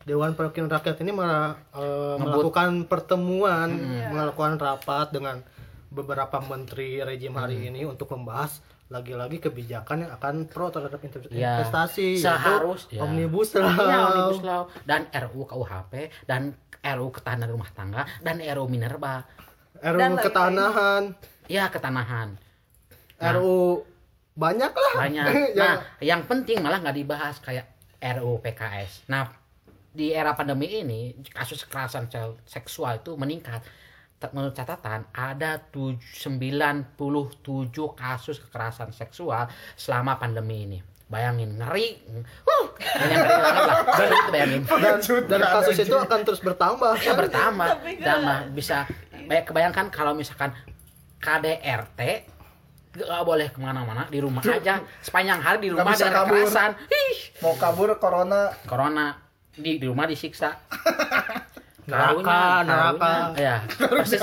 [0.00, 3.68] Dewan Perwakilan Rakyat ini malah eh, melakukan pertemuan,
[4.08, 5.44] melakukan rapat dengan
[5.86, 8.58] beberapa menteri rejim hari ini untuk membahas
[8.88, 10.98] lagi-lagi kebijakan yang akan pro terhadap
[11.30, 13.04] Ya, investasi yaitu seharus- ya.
[13.04, 13.70] omnibus law.
[13.70, 15.92] Iya, Omnibus Law dan RUU KUHP
[16.24, 19.28] dan RUU Ketahanan Rumah Tangga dan RUU Minerba.
[19.76, 20.24] RUU Dan lain-lain.
[20.24, 21.02] ketanahan,
[21.46, 22.28] Ya, ketanahan.
[23.16, 23.84] RUU
[24.32, 24.94] banyak lah.
[24.98, 25.24] banyak.
[25.30, 27.66] Yang- Nah, yang penting malah nggak dibahas kayak
[28.00, 29.04] RUU PKS.
[29.06, 29.28] Nah,
[29.90, 32.06] di era pandemi ini kasus kekerasan
[32.44, 33.60] seksual itu meningkat.
[34.30, 36.94] Menurut catatan ada tuj- 97
[37.90, 40.78] kasus kekerasan seksual selama pandemi ini.
[41.06, 41.98] Bayangin ngeri.
[42.40, 43.76] Huh, ngeri banget lah.
[43.90, 44.62] Baru itu bayangin.
[44.62, 44.96] dan,
[45.26, 47.68] dan kasus itu akan terus bertambah Ya bertambah,
[47.98, 48.86] tambah bisa.
[49.30, 50.50] Kayak kebayangkan kalau misalkan
[51.22, 52.00] KDRT
[52.90, 54.82] gak boleh ke mana-mana di rumah aja.
[54.98, 56.42] Sepanjang hari di rumah dengan kabur.
[56.42, 56.70] kekerasan.
[56.90, 58.50] Ih, mau kabur corona.
[58.66, 59.14] Corona.
[59.54, 60.50] Di di rumah disiksa.
[61.90, 63.34] Neraka, neraka.
[63.34, 64.22] ya persis.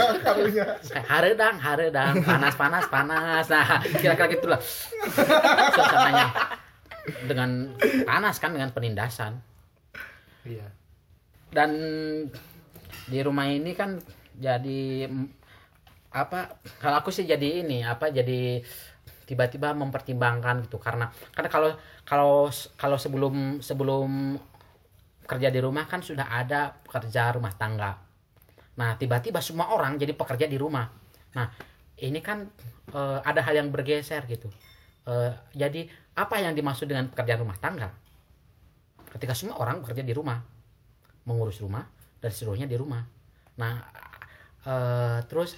[1.08, 2.24] haredang haredang.
[2.24, 3.44] Panas panas panas.
[3.52, 4.60] Nah kira-kira gitulah.
[5.76, 6.28] Suasananya.
[7.28, 7.76] Dengan
[8.08, 9.40] panas kan dengan penindasan.
[10.48, 10.68] Iya.
[11.52, 11.72] dan
[13.08, 14.00] di rumah ini kan
[14.38, 15.10] jadi
[16.14, 18.64] apa kalau aku sih jadi ini apa jadi
[19.28, 20.80] tiba-tiba mempertimbangkan gitu.
[20.80, 21.70] Karena karena kalau
[22.08, 22.34] kalau
[22.80, 24.40] kalau sebelum sebelum
[25.28, 28.00] kerja di rumah kan sudah ada pekerja rumah tangga.
[28.80, 30.88] Nah tiba-tiba semua orang jadi pekerja di rumah.
[31.36, 31.52] Nah
[32.00, 32.48] ini kan
[32.96, 34.48] eh, ada hal yang bergeser gitu.
[35.12, 37.92] Eh, jadi apa yang dimaksud dengan pekerjaan rumah tangga?
[39.12, 40.40] Ketika semua orang bekerja di rumah
[41.28, 41.84] mengurus rumah
[42.24, 43.04] dan seluruhnya di rumah.
[43.60, 43.84] Nah,
[44.66, 45.54] eh, terus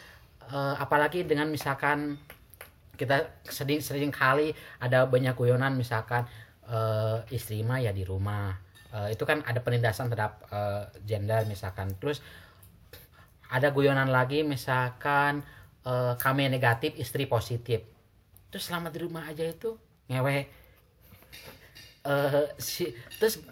[0.50, 2.20] eh, apalagi dengan misalkan
[3.00, 4.52] kita sering sering kali
[4.84, 6.28] ada banyak guyonan misalkan
[6.68, 8.60] eh, istri mah ya di rumah.
[8.90, 11.94] Eh, itu kan ada penindasan terhadap eh, gender misalkan.
[12.02, 12.20] Terus
[13.50, 15.46] ada guyonan lagi misalkan
[15.86, 17.86] eh, kami negatif istri positif.
[18.50, 19.78] Terus selama di rumah aja itu
[20.10, 20.60] ngewe
[22.00, 22.90] eh si
[23.20, 23.44] terus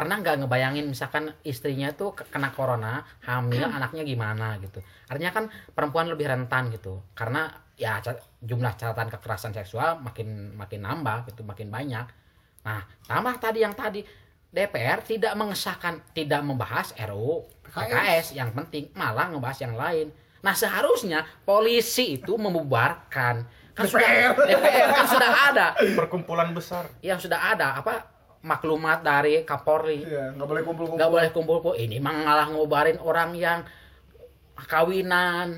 [0.00, 4.80] pernah nggak ngebayangin misalkan istrinya tuh ke- kena corona hamil anaknya gimana gitu?
[5.12, 5.44] Artinya kan
[5.76, 8.00] perempuan lebih rentan gitu karena ya
[8.40, 12.08] jumlah catatan kekerasan seksual makin makin nambah gitu makin banyak.
[12.64, 14.00] Nah tambah tadi yang tadi
[14.48, 20.08] DPR tidak mengesahkan tidak membahas RUU PKS yang penting malah ngebahas yang lain.
[20.40, 23.44] Nah seharusnya polisi itu membubarkan.
[23.76, 25.66] Kan sudah DPR kan sudah ada.
[25.92, 26.88] Perkumpulan besar.
[27.04, 30.00] Yang sudah ada apa maklumat dari Kapolri.
[30.00, 30.96] Iya nggak boleh kumpul-kumpul.
[30.96, 31.74] Nggak boleh kumpul-kumpul.
[31.74, 33.60] Ini mah malah ngobarin orang yang
[34.58, 35.48] kawinan.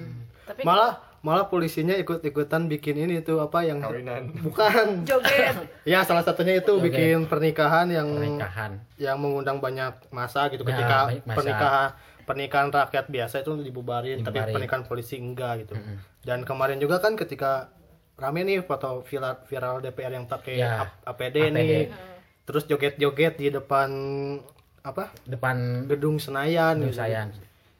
[0.42, 4.34] Tapi Malah malah polisinya ikut-ikutan bikin ini tuh apa yang kawinan.
[4.42, 5.06] Bukan.
[5.06, 5.54] Joget.
[5.82, 6.86] Ya salah satunya itu Oke.
[6.86, 8.78] bikin pernikahan yang pernikahan.
[8.96, 10.62] yang mengundang banyak masa gitu.
[10.62, 11.34] Ya, ketika massa.
[11.34, 11.88] pernikahan
[12.22, 14.54] pernikahan rakyat biasa itu dibubarin, tapi Dibubarin.
[14.54, 15.74] pernikahan polisi enggak gitu.
[16.22, 17.74] Dan kemarin juga kan ketika
[18.14, 21.90] rame nih foto viral, viral DPR yang pakai Ya, A- APD, nih
[22.43, 23.90] terus joget-joget di depan
[24.82, 25.14] apa?
[25.26, 26.99] Depan gedung Senayan gedung gitu.
[26.99, 27.30] saya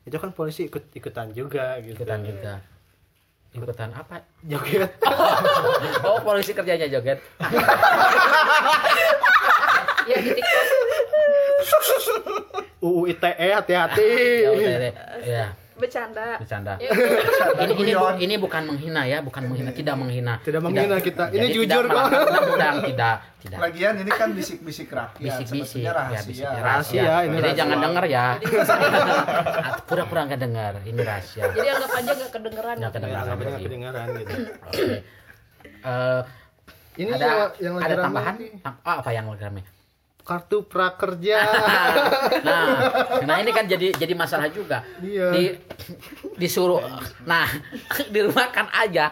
[0.03, 2.03] itu kan polisi ikut ikutan juga gitu.
[2.03, 2.59] Ikutan juga.
[3.55, 4.27] Ikutan apa?
[4.43, 4.91] Joget.
[6.03, 7.19] Oh polisi kerjanya joget.
[10.03, 10.67] Ya di TikTok.
[12.83, 14.11] UU ITE hati-hati.
[14.43, 14.91] Ya
[15.23, 15.45] ya
[15.83, 16.39] bercanda.
[16.39, 16.73] Bercanda.
[16.79, 16.91] Ya,
[17.61, 20.39] ini ini, bu- ini bukan menghina ya bukan menghina tidak menghina.
[20.39, 21.25] Tidak menghina kita.
[21.29, 22.07] Ini Jadi jujur tidak kok.
[22.23, 25.83] undang-undang tidak tidak lagian ini kan bisik-bisik rakyat bisik-bisik.
[25.83, 26.23] ya rahasia.
[26.23, 27.59] bisik Rahasia, rahasia ini jadi rahasia.
[27.59, 28.27] jangan denger ya.
[29.83, 31.45] Pura-pura nggak dengar ini rahasia.
[31.51, 32.75] Jadi anggap aja nggak kedengeran.
[32.79, 33.63] Nggak kedengeran Nggak berarti.
[33.63, 34.35] kedengaran gitu.
[34.63, 34.85] Oke.
[35.83, 36.21] Eh,
[36.95, 38.35] ini ada yang, yang ada tambahan?
[38.63, 39.63] oh, apa yang lagi
[40.23, 41.39] kartu prakerja.
[42.43, 42.67] Nah
[43.23, 44.83] nah ini kan jadi jadi masalah juga.
[44.99, 45.31] Iya.
[45.31, 45.43] di
[46.39, 46.83] disuruh
[47.27, 47.47] nah
[48.13, 49.11] di rumah kan aja.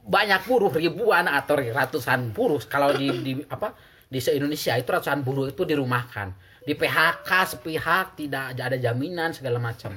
[0.00, 2.58] Banyak buruh ribuan atau ratusan buruh.
[2.66, 3.76] Kalau di, di apa
[4.10, 6.32] di se Indonesia itu ratusan buruh itu dirumahkan.
[6.64, 9.96] Di PHK sepihak tidak ada jaminan segala macam.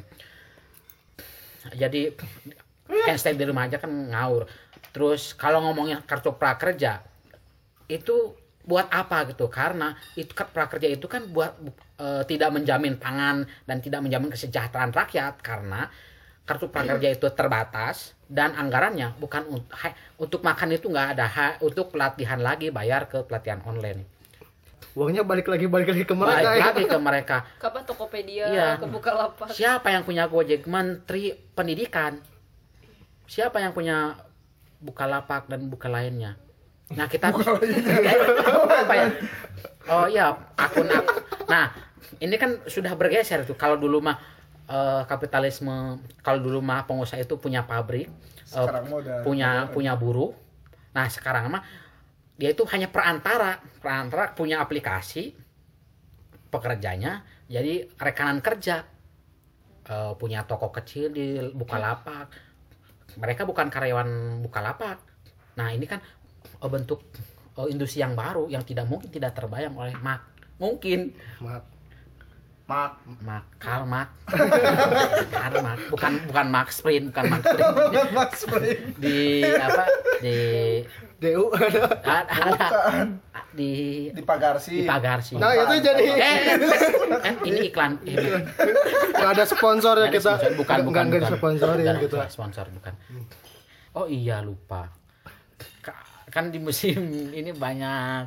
[1.72, 2.12] Jadi
[2.90, 4.46] handstand di rumah aja kan ngaur
[4.94, 7.02] terus kalau ngomongin kartu prakerja
[7.90, 9.52] itu buat apa gitu?
[9.52, 11.52] Karena itu kan prakerja itu kan buat
[12.00, 15.44] eh, tidak menjamin pangan dan tidak menjamin kesejahteraan rakyat.
[15.44, 15.88] Karena
[16.44, 19.72] kartu prakerja itu terbatas dan anggarannya bukan untuk
[20.20, 24.04] untuk makan itu nggak ada ha- untuk pelatihan lagi bayar ke pelatihan online.
[24.94, 26.66] Uangnya balik lagi balik lagi ke mereka balik ya.
[26.70, 27.38] lagi ke mereka.
[27.58, 28.68] Kapan Tokopedia Iya.
[28.78, 30.70] ke Bukalapak siapa yang punya Gojek?
[30.70, 32.20] Menteri Pendidikan.
[33.26, 34.20] Siapa yang punya
[34.84, 36.36] Bukalapak dan buka lainnya
[36.94, 37.30] nah kita
[38.84, 39.08] apa ya?
[39.90, 41.20] Oh iya akun akun
[41.50, 41.74] nah
[42.24, 43.58] ini kan sudah bergeser tuh.
[43.58, 44.16] Kalau dulu mah
[44.70, 48.08] eh, kapitalisme kalau dulu mah pengusaha itu punya pabrik
[48.54, 50.32] udah punya punya buruh.
[50.94, 51.64] Nah sekarang mah
[52.38, 53.58] dia itu hanya perantara.
[53.82, 55.34] Perantara punya aplikasi
[56.54, 58.86] pekerjanya jadi rekanan kerja.
[59.84, 62.32] Eh, punya toko kecil di Bukalapak.
[63.20, 65.02] Mereka bukan karyawan Bukalapak.
[65.60, 66.00] Nah ini kan
[66.44, 67.02] eh, bentuk
[67.56, 70.22] eh, industri yang baru yang tidak mungkin tidak terbayang oleh Mak
[70.58, 71.12] mungkin.
[71.40, 71.64] Maaf.
[72.64, 74.08] mak Mak Karl Marx
[75.36, 77.76] Karl Marx bukan bukan Max Sprint bukan Max Sprint.
[78.18, 78.80] Max Spring.
[79.04, 79.84] di apa
[80.24, 80.38] di
[81.20, 81.52] DU
[82.08, 82.68] ada ada,
[83.52, 83.72] di
[84.16, 86.40] di Pagarsi di Pagarsi nah itu jadi eh,
[87.28, 88.16] eh, ini iklan eh,
[89.12, 90.40] nggak ada sponsor ya kita.
[90.40, 90.56] sponsor.
[90.56, 92.16] bukan bukan nggak disponsorin Nggak gitu.
[92.32, 92.94] sponsor bukan.
[93.92, 94.88] Oh iya lupa.
[96.34, 96.98] Ka- Kan di musim
[97.40, 98.26] ini banyak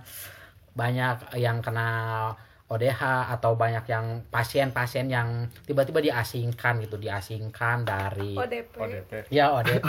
[0.73, 2.31] banyak yang kena
[2.67, 2.99] ODH
[3.31, 9.87] atau banyak yang pasien-pasien yang tiba-tiba diasingkan gitu, diasingkan dari ODP ODP ya ODP.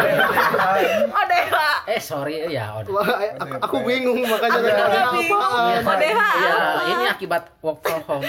[1.17, 1.53] ODH
[1.87, 2.93] eh sorry ya ODP.
[2.93, 5.09] Wah, eh, aku, aku bingung makanya Ada.
[5.09, 5.81] apaan.
[5.89, 6.21] ODH.
[6.37, 6.57] Ya,
[6.87, 8.25] ini akibat work from home.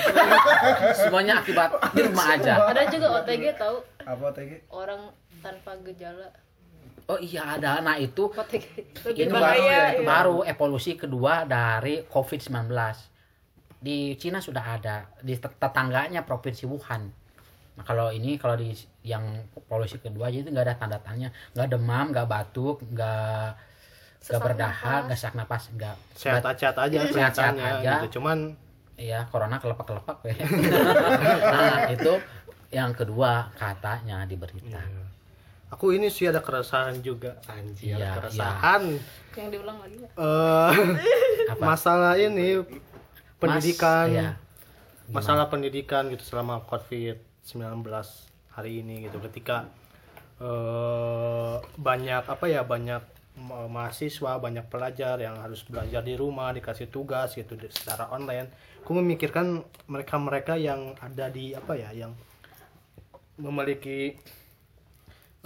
[1.00, 2.72] Semuanya akibat di rumah aja.
[2.72, 6.32] ada juga OTG tahu apa tadi orang tanpa gejala
[7.08, 7.80] Oh iya ada.
[7.80, 8.28] Nah itu
[9.16, 10.04] ini lebih baru, bahaya ya.
[10.04, 12.68] baru evolusi kedua dari COVID-19.
[13.80, 17.08] Di Cina sudah ada, di tet- tetangganya provinsi Wuhan.
[17.78, 18.74] Nah, kalau ini kalau di
[19.06, 19.22] yang
[19.54, 23.54] evolusi kedua aja itu nggak ada tanda tanya, nggak demam, nggak batuk, nggak
[24.18, 25.02] nggak napas.
[25.06, 27.92] nggak sesak napas, nggak Sehat-sehat aja Sehat-sehat aja.
[28.02, 28.18] gitu.
[28.20, 28.58] Cuman
[28.98, 30.34] Iya, corona kelepak-kelepak ya.
[31.54, 32.18] nah, itu
[32.74, 34.82] yang kedua katanya di berita.
[35.68, 38.82] Aku ini sih ada keresahan juga anjir, Iya, keresahan.
[39.32, 39.96] yang diulang lagi?
[40.00, 40.72] Eh,
[41.52, 41.62] Apa?
[41.64, 42.60] masalah ini
[43.36, 44.06] pendidikan.
[44.06, 44.30] Mas, iya.
[45.08, 47.86] masalah pendidikan gitu selama COVID-19
[48.50, 49.68] hari ini gitu ketika
[50.38, 53.00] eh, banyak apa ya banyak
[53.38, 58.50] ma- mahasiswa banyak pelajar yang harus belajar di rumah dikasih tugas gitu secara online
[58.82, 62.12] aku memikirkan mereka-mereka yang ada di apa ya yang
[63.36, 64.18] memiliki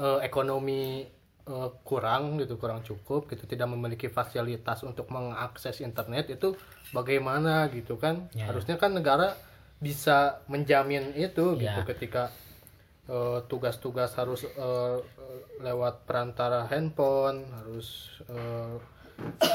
[0.03, 1.07] eh, ekonomi
[1.45, 6.59] eh, kurang gitu kurang cukup gitu tidak memiliki fasilitas untuk mengakses internet itu
[6.91, 8.51] bagaimana gitu kan Ya.
[8.51, 9.39] harusnya kan negara
[9.79, 11.87] bisa menjamin itu gitu Ya.
[11.87, 12.35] ketika
[13.07, 14.99] eh, tugas-tugas harus eh, eh,
[15.61, 17.89] lewat perantara handphone harus
[18.27, 18.79] eh,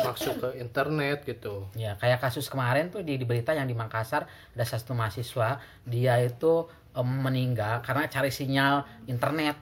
[0.03, 4.23] masuk ke internet gitu Ya, kayak kasus kemarin tuh di, di berita yang di Makassar
[4.27, 6.67] ada satu mahasiswa dia itu
[6.97, 9.53] meninggal karena cari sinyal internet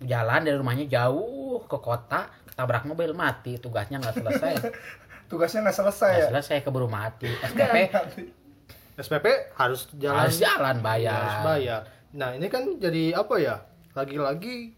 [0.00, 3.56] jalan dari rumahnya jauh ke kota ketabrak mobil mati.
[3.56, 4.52] Tugasnya nggak selesai.
[5.30, 6.26] Tugasnya nggak selesai ya?
[6.28, 7.26] nggak selesai keburu mati.
[7.26, 7.76] SPP
[8.96, 10.20] SPP harus jalan.
[10.24, 11.20] Harus jalan bayar.
[11.20, 11.80] Harus bayar.
[12.16, 13.56] Nah ini kan jadi apa ya?
[13.92, 14.72] Lagi-lagi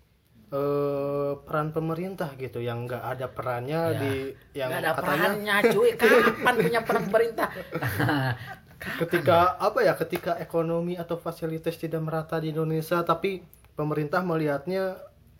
[0.49, 3.99] eh, peran pemerintah gitu yang nggak ada perannya Ya.
[4.01, 4.15] di
[4.57, 5.07] yang nggak ada katanya.
[5.15, 5.91] perannya cuy.
[6.01, 7.49] Kapan punya peran pemerintah?
[8.99, 9.95] Ketika apa ya?
[9.95, 13.43] Ketika ekonomi atau fasilitas tidak merata di Indonesia, tapi
[13.75, 14.99] pemerintah melihatnya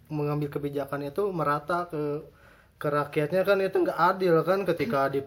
[0.09, 2.25] mengambil kebijakan itu merata ke
[2.79, 4.65] ke rakyatnya kan itu nggak adil kan.
[4.65, 5.21] Ketika di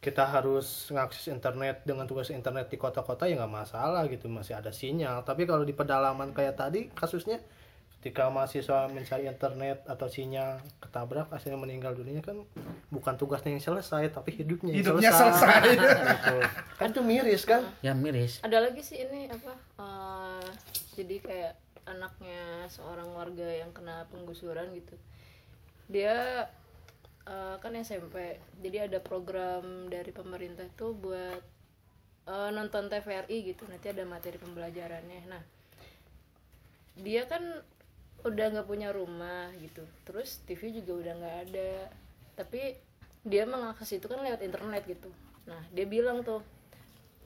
[0.00, 4.72] kita harus ngakses internet dengan tugas internet di kota-kota ya nggak masalah gitu masih ada
[4.72, 5.20] sinyal.
[5.28, 7.36] Tapi kalau di pedalaman kayak tadi kasusnya
[8.00, 12.48] ketika mahasiswa mencari internet atau sinyal ketabrak akhirnya meninggal dunia kan
[12.88, 15.62] bukan tugasnya yang selesai tapi hidupnya yang hidupnya selesai.
[15.76, 16.36] Gitu.
[16.80, 17.60] kan itu miris kan?
[17.84, 18.40] Ya miris.
[18.40, 19.52] Ada lagi sih ini apa
[19.84, 20.48] eh,
[20.96, 21.52] jadi kayak
[21.88, 24.96] anaknya seorang warga yang kena penggusuran gitu.
[25.88, 26.46] Dia
[27.26, 31.42] eh, kan SMP jadi ada program dari pemerintah itu buat
[32.28, 33.64] eh, nonton TVRI gitu.
[33.68, 35.22] Nanti ada materi pembelajarannya.
[35.28, 35.42] Nah
[37.00, 37.42] dia kan
[38.20, 39.84] udah nggak punya rumah gitu.
[40.04, 41.72] Terus TV juga udah nggak ada.
[42.36, 42.76] Tapi
[43.24, 45.08] dia mengakses itu kan lewat internet gitu.
[45.48, 46.40] Nah dia bilang tuh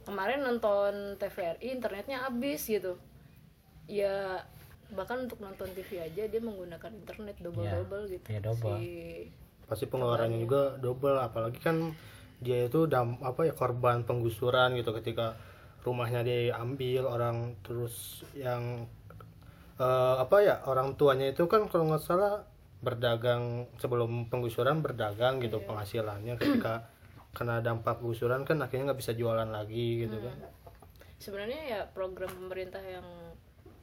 [0.05, 3.01] kemarin nonton TVRI internetnya habis gitu
[3.91, 4.41] ya
[4.95, 8.27] bahkan untuk nonton TV aja dia menggunakan internet double double gitu.
[8.31, 8.79] ya double.
[8.79, 8.91] si
[9.65, 11.97] pasti pengeluarannya juga double apalagi kan
[12.45, 15.35] dia itu dam apa ya korban penggusuran gitu ketika
[15.85, 18.85] rumahnya diambil orang terus yang
[19.81, 22.45] eh, apa ya orang tuanya itu kan kalau nggak salah
[22.85, 26.37] berdagang sebelum penggusuran berdagang gitu penghasilannya.
[26.37, 26.85] Ketika
[27.35, 30.37] kena dampak penggusuran kan akhirnya nggak bisa jualan lagi gitu kan.
[31.15, 33.07] sebenarnya ya program pemerintah yang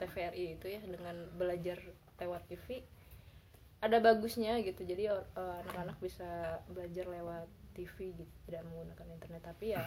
[0.02, 1.78] TVRI itu ya dengan belajar
[2.18, 2.82] lewat TV
[3.82, 4.82] ada bagusnya gitu.
[4.86, 5.24] Jadi eh,
[5.66, 9.42] anak-anak bisa belajar lewat TV gitu tidak menggunakan internet.
[9.46, 9.86] Tapi ya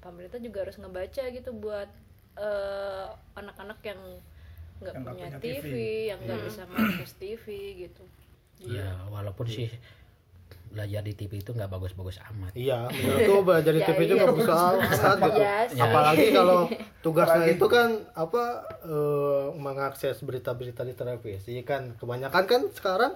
[0.00, 1.88] pemerintah juga harus ngebaca gitu buat
[2.36, 4.00] eh, anak-anak yang
[4.80, 5.74] nggak Yang nggak punya, punya TV, TV.
[6.12, 7.44] yang nggak bisa mengakses TV
[7.88, 8.04] gitu.
[8.64, 9.68] Ya walaupun sih
[10.74, 14.20] belajar di TV itu nggak bagus-bagus amat Iya, menurutku belajar di Ya, TV itu iya.
[14.20, 15.40] nggak bisa banget gitu.
[15.70, 15.82] Iya.
[15.82, 16.60] Apalagi kalau
[17.04, 18.42] tugasnya itu kan apa
[18.82, 23.12] eh, mengakses berita-berita di televisi kan kebanyakan kan sekarang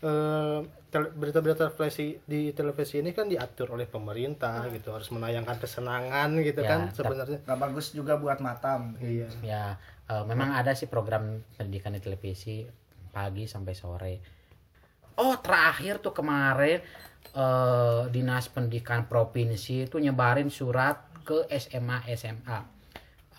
[0.00, 0.58] eh,
[0.90, 6.68] berita-berita televisi di televisi ini kan diatur oleh pemerintah gitu harus menayangkan kesenangan gitu Ya,
[6.68, 7.38] kan sebenarnya.
[7.40, 9.28] nggak bagus juga buat mata Iya.
[9.40, 9.64] ya
[10.06, 12.66] eh, memang ada sih program pendidikan di televisi
[13.08, 14.14] pagi sampai sore
[15.20, 16.80] oh terakhir tuh kemarin
[17.36, 22.80] eh, dinas pendidikan provinsi itu nyebarin surat ke SMA SMA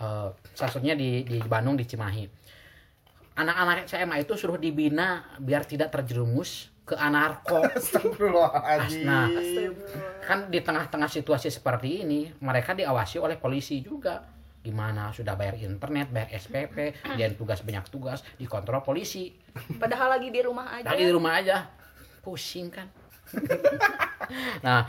[0.01, 2.25] Eh, salah satunya di di Bandung di Cimahi.
[3.37, 7.61] Anak-anak SMA itu suruh dibina biar tidak terjerumus ke anarko.
[9.05, 9.29] Nah,
[10.25, 14.25] kan di tengah-tengah situasi seperti ini mereka diawasi oleh polisi juga.
[14.61, 15.09] Gimana?
[15.13, 19.33] Sudah bayar internet bayar SPP dia tugas banyak tugas dikontrol polisi
[19.81, 20.87] padahal lagi di rumah aja.
[20.91, 21.57] Lagi di rumah aja.
[22.23, 22.87] Pusing kan.
[24.63, 24.87] Nah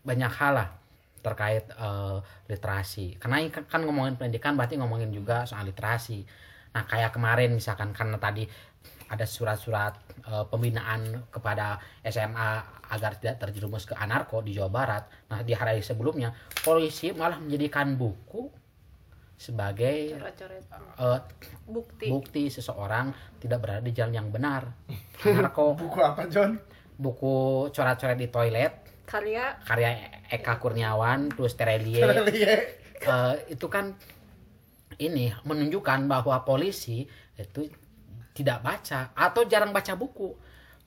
[0.00, 0.68] banyak hal lah
[1.20, 2.16] terkait eh,
[2.48, 3.20] literasi.
[3.20, 6.24] Karena ini kan kan ngomongin pendidikan berarti ngomongin juga soal literasi.
[6.72, 8.48] Nah kayak kemarin misalkan karena tadi
[9.08, 11.76] ada surat-surat eh, pembinaan kepada
[12.08, 15.04] SMA agar tidak terjerumus ke anarko di Jawa Barat.
[15.28, 16.32] Nah di hari sebelumnya
[16.64, 18.48] polisi malah menjadikan buku
[19.38, 20.62] sebagai coret-coret.
[20.98, 21.20] eh,
[21.70, 22.06] bukti.
[22.10, 24.66] bukti seseorang tidak berada di jalan yang benar.
[25.22, 25.78] Anarko.
[25.78, 26.58] Buku apa John?
[26.98, 28.72] buku coret-coret di toilet.
[29.06, 29.56] Karya?
[29.64, 29.90] Karya
[30.28, 32.76] Eka Kurniawan terus Terelie Terelie.
[32.98, 33.94] Eh, itu kan
[34.98, 37.06] ini menunjukkan bahwa polisi
[37.38, 37.70] itu
[38.34, 40.34] tidak baca atau jarang baca buku.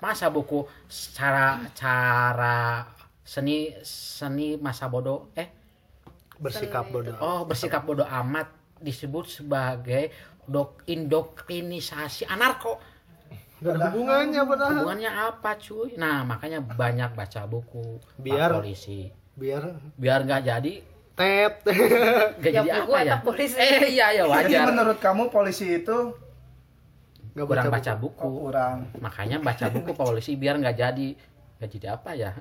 [0.03, 0.67] Masa buku
[1.15, 2.83] cara cara
[3.23, 5.60] seni seni masa bodoh eh
[6.41, 7.13] bersikap bodoh.
[7.21, 8.49] oh bersikap bodoh amat
[8.81, 10.09] disebut sebagai
[10.43, 12.81] dok indoktrinisasi anarko.
[13.61, 14.73] Gak ada hubungannya padahal.
[14.73, 15.93] Hubungannya apa cuy?
[15.93, 19.13] Nah makanya banyak baca buku Pak Biar- polisi.
[19.31, 19.63] biar
[19.95, 20.73] biar nggak jadi
[21.13, 21.53] tet.
[22.41, 23.15] Ya, jadi buku apa ya?
[23.21, 23.57] polisi.
[23.61, 24.65] eh iya ya Jadi wajar.
[24.73, 25.97] menurut kamu polisi itu
[27.31, 28.29] Gak kurang baca baca oh, buku.
[28.49, 28.77] Kurang?
[28.99, 31.09] makanya baca buku polisi biar nggak jadi.
[31.61, 32.31] Nggak jadi apa ya?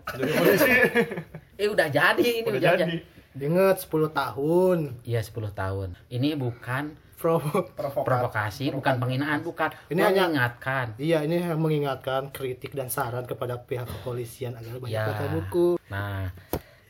[1.60, 2.96] Eh udah jadi ini udah udah, jadi
[3.32, 8.02] Ingat 10 tahun iya 10 tahun ini bukan Pro Provokat.
[8.02, 13.60] provokasi bukan penghinaan bukan Ini hanya- mengingatkan Iya ini yang mengingatkan kritik dan saran kepada
[13.60, 15.04] pihak kepolisian agar banyak Ya.
[15.06, 16.32] baca buku Nah,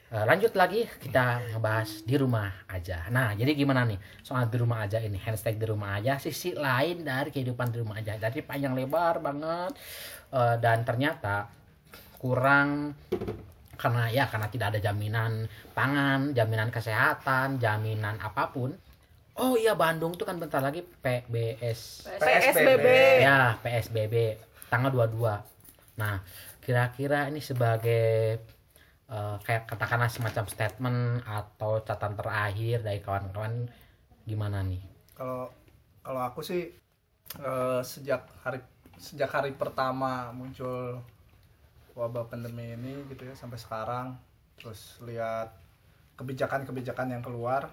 [0.06, 3.08] eh, lanjut lagi kita ngebahas di rumah aja.
[3.08, 7.02] Nah, jadi gimana nih soal di rumah aja ini hashtag di rumah aja sisi lain
[7.02, 8.14] dari kehidupan di rumah aja.
[8.16, 9.74] Jadi panjang lebar banget
[10.30, 11.50] Eh, dan ternyata
[12.16, 12.94] kurang
[13.80, 18.76] karena ya karena tidak ada jaminan pangan, jaminan kesehatan, jaminan apa pun.
[19.40, 22.86] Oh iya Bandung tuh kan bentar lagi PBS PSBB
[23.24, 24.36] Ya, PSBB
[24.68, 25.96] tanggal 22.
[25.96, 26.20] Nah,
[26.60, 28.36] kira-kira ini sebagai
[29.08, 33.64] eh, kayak katakanlah semacam statement atau catatan terakhir dari kawan-kawan
[34.28, 34.84] gimana nih?
[35.16, 35.48] Kalau
[36.04, 36.68] kalau aku sih
[37.40, 38.60] eh, sejak hari
[39.00, 41.00] sejak hari pertama muncul
[42.00, 44.16] wabah pandemi ini gitu ya sampai sekarang
[44.56, 45.52] terus lihat
[46.16, 47.68] kebijakan-kebijakan yang keluar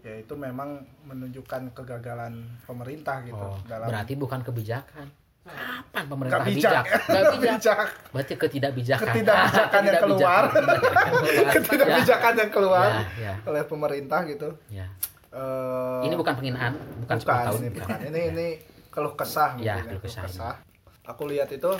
[0.00, 5.06] ya itu memang menunjukkan kegagalan pemerintah gitu Oh, dalam berarti bukan kebijakan.
[5.42, 6.84] Kapan pemerintah Nggak bijak.
[6.84, 6.84] bijak?
[7.08, 7.42] Nggak bijak.
[7.42, 7.78] bijak
[8.10, 9.06] Berarti ketidakbijakan.
[9.08, 10.42] Ketidakbijakan yang keluar.
[11.54, 14.86] ketidakbijakan yang keluar Ya, ya, oleh pemerintah gitu ya.
[15.32, 17.58] Eh, Ini bukan penghinaan, bukan, 10 bukan tahun.
[17.58, 18.46] ini bukan ini ini
[18.88, 21.08] keluh kesah Ya, mungkin keluh kesah ini.
[21.08, 21.70] aku lihat itu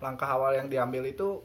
[0.00, 1.42] langkah awal yang diambil itu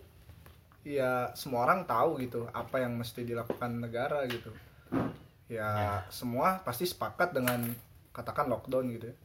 [0.82, 4.52] ya semua orang tahu gitu apa yang mesti dilakukan negara gitu.
[5.52, 7.68] Ya, semua pasti sepakat dengan
[8.16, 9.16] katakan lockdown gitu ya.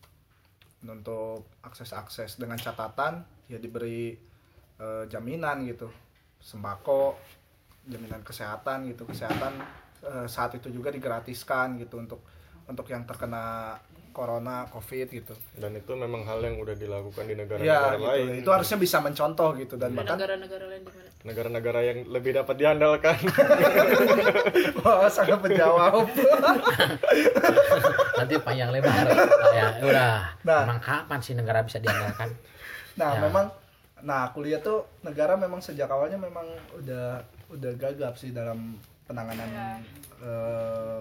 [0.87, 4.15] Untuk akses-akses dengan catatan ya diberi
[4.79, 5.89] eh, jaminan gitu.
[6.43, 7.17] Sembako
[7.87, 9.07] jaminan kesehatan gitu.
[9.07, 9.55] Kesehatan
[10.03, 12.21] eh, saat itu juga digratiskan gitu untuk
[12.67, 13.75] untuk yang terkena
[14.11, 18.27] corona covid gitu dan itu memang hal yang udah dilakukan di ya negara-negara gitu lain
[18.41, 22.55] itu harusnya bisa mencontoh gitu dan bahkan negara-negara lain di mana negara-negara yang lebih dapat
[22.57, 23.17] diandalkan
[24.81, 26.09] wah sangat menjawab
[28.17, 29.07] Nanti panjang lebar.
[29.53, 30.17] ya, udah.
[30.41, 30.63] Nah.
[30.65, 32.33] Emang kapan sih negara bisa diandalkan?
[32.97, 33.29] nah Ya.
[33.29, 33.47] memang
[34.01, 37.21] nah aku lihat tuh negara memang sejak awalnya memang udah
[37.53, 39.85] udah gagap sih dalam penanganan
[40.25, 40.99] eh,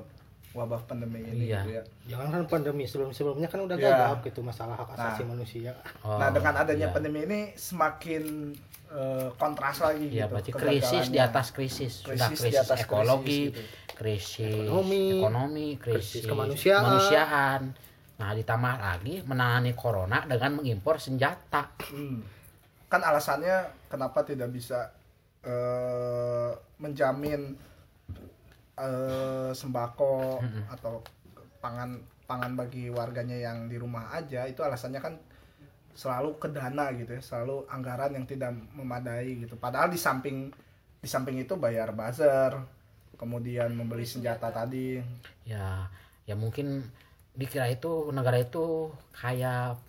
[0.56, 1.62] wabah pandemi ini Iya.
[1.62, 3.84] gitu ya Jangan kan pandemi sebelum-sebelumnya kan udah Ya.
[3.92, 5.36] gagap gitu masalah hak asasi Nah.
[5.36, 5.72] manusia.
[6.02, 6.96] Oh, nah dengan adanya iya.
[6.96, 8.56] pandemi ini semakin
[8.88, 11.94] eh, kontras lagi Iya, gitu berarti krisis di atas krisis.
[12.02, 13.94] Sudah Krisis di krisis atas ekologi, krisis, gitu.
[13.94, 16.82] krisis Ekonomi, ekonomi, krisis, krisis kemanusiaan.
[16.82, 17.62] kemanusiaan.
[18.16, 21.68] Nah, ditambah lagi menangani corona dengan mengimpor senjata.
[21.92, 22.24] Hmm.
[22.88, 23.58] Kan alasannya
[23.92, 24.94] kenapa tidak bisa
[25.44, 27.54] eh, menjamin
[28.80, 30.40] eh, sembako
[30.72, 31.02] atau
[31.60, 35.14] pangan pangan bagi warganya yang di rumah aja itu alasannya kan
[35.96, 39.56] selalu ke dana gitu ya, selalu anggaran yang tidak memadai gitu.
[39.56, 40.52] Padahal di samping
[41.00, 42.52] di samping itu bayar buzzer,
[43.16, 45.00] kemudian membeli senjata tadi.
[45.48, 45.88] Ya,
[46.28, 46.84] ya mungkin
[47.32, 49.80] dikira itu negara itu kayak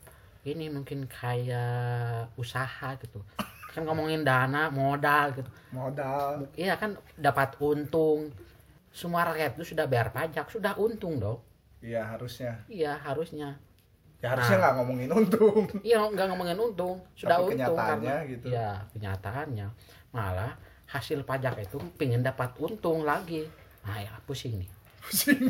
[0.46, 3.18] ini mungkin kayak usaha gitu.
[3.74, 5.50] Kan ngomongin dana, modal gitu.
[5.74, 8.30] modal Iya kan dapat untung.
[8.96, 11.44] Semua rakyat itu sudah bayar pajak, sudah untung dong.
[11.84, 12.64] Iya harusnya.
[12.66, 13.60] Iya, harusnya.
[14.16, 14.60] ya harusnya Nah.
[14.64, 18.46] nggak ngomongin untung Iya nggak ngomongin untung, sudah Tapi untung kenyataannya karena gitu.
[18.48, 19.66] ya kenyataannya
[20.08, 20.56] malah
[20.88, 23.44] hasil pajak itu pengen dapat untung lagi.
[23.84, 24.70] Nah ya pusing nih.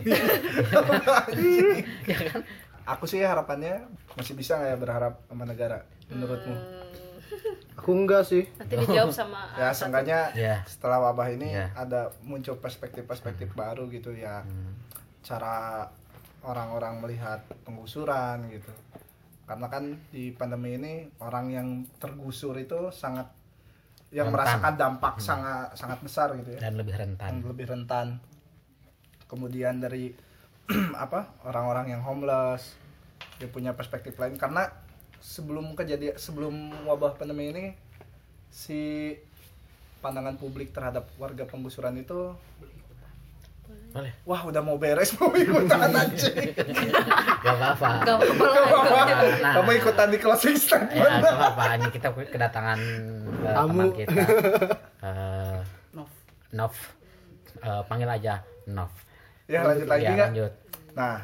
[2.11, 2.41] ya kan?
[2.87, 6.55] aku sih harapannya masih bisa nggak ya berharap sama negara menurutmu
[7.77, 8.49] Aku enggak sih.
[8.57, 9.79] nanti dijawab sama ya satu.
[9.85, 10.55] seenggaknya Ya.
[10.65, 11.71] setelah wabah ini Ya.
[11.73, 14.43] ada muncul perspektif-perspektif baru gitu ya
[15.21, 15.87] cara
[16.41, 18.71] orang-orang melihat penggusuran gitu
[19.45, 23.31] karena kan di pandemi ini orang yang tergusur itu sangat
[24.09, 24.35] yang Rentan.
[24.63, 27.43] merasakan dampak sangat sangat besar gitu ya Dan lebih rentan.
[27.43, 28.19] lebih rentan
[29.25, 30.15] kemudian dari
[30.97, 32.75] apa orang-orang yang homeless
[33.37, 34.67] dia punya perspektif lain karena
[35.19, 36.55] sebelum kejadian sebelum
[36.85, 37.65] wabah pandemi ini
[38.49, 39.13] si
[39.99, 42.33] pandangan publik terhadap warga penggusuran itu
[43.91, 44.13] Boleh.
[44.23, 46.53] wah udah mau beres mau ikutan anjing
[47.37, 47.89] Gak apa-apa.
[48.03, 48.99] Gak apa-apa.
[49.39, 51.63] Nah, kamu ikutan di closing Ya, statement gak apa-apa.
[51.77, 52.79] Ini kita kedatangan
[53.47, 53.69] Tamu.
[53.71, 54.13] teman kita.
[54.99, 55.59] Eh,
[56.51, 56.75] Nov.
[57.57, 58.91] Eh, panggil aja Nov.
[59.47, 60.53] ya lanjut lagi Ya, nggak lanjut.
[60.93, 61.17] Nah,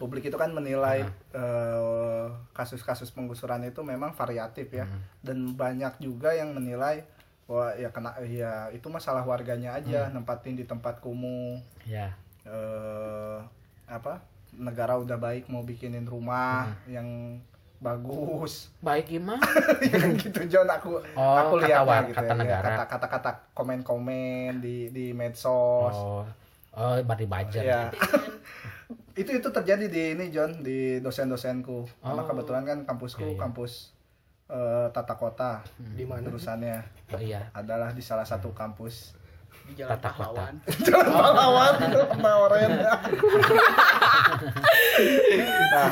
[0.00, 4.88] publik itu kan menilai eh, kasus-kasus penggusuran itu memang variatif ya,
[5.20, 7.04] dan banyak juga yang menilai
[7.44, 12.14] bahwa ya kena ya itu masalah warganya aja nempatin di tempat kumuh Ya.
[12.42, 13.38] eh
[13.84, 14.22] apa
[14.52, 17.38] negara udah baik mau bikinin rumah yang
[17.76, 19.42] bagus Baik gimana?
[19.82, 22.66] ya kan gitu John aku Oh, aku kata lihat war- gitu kata ya, negara.
[22.70, 26.22] kata kata kata komen komen di di medsos Oh,
[26.72, 27.62] oh bari bajar.
[27.62, 27.82] Ya.
[29.12, 31.86] Itu itu terjadi di ini John di dosen-dosenku.
[31.98, 32.26] Karena Oh.
[32.26, 33.36] kebetulan kan kampusku Oke.
[33.36, 33.94] kampus
[34.46, 35.62] eh, tata kota.
[35.78, 36.22] Di mana?
[36.22, 37.46] Jurusannya Oh, iya.
[37.52, 39.14] adalah di salah satu kampus.
[39.62, 40.18] di jalan Tata kota.
[40.26, 40.54] pahlawan
[40.88, 41.74] Jalan pahlawan
[42.08, 42.70] kemarin.
[45.70, 45.90] nah,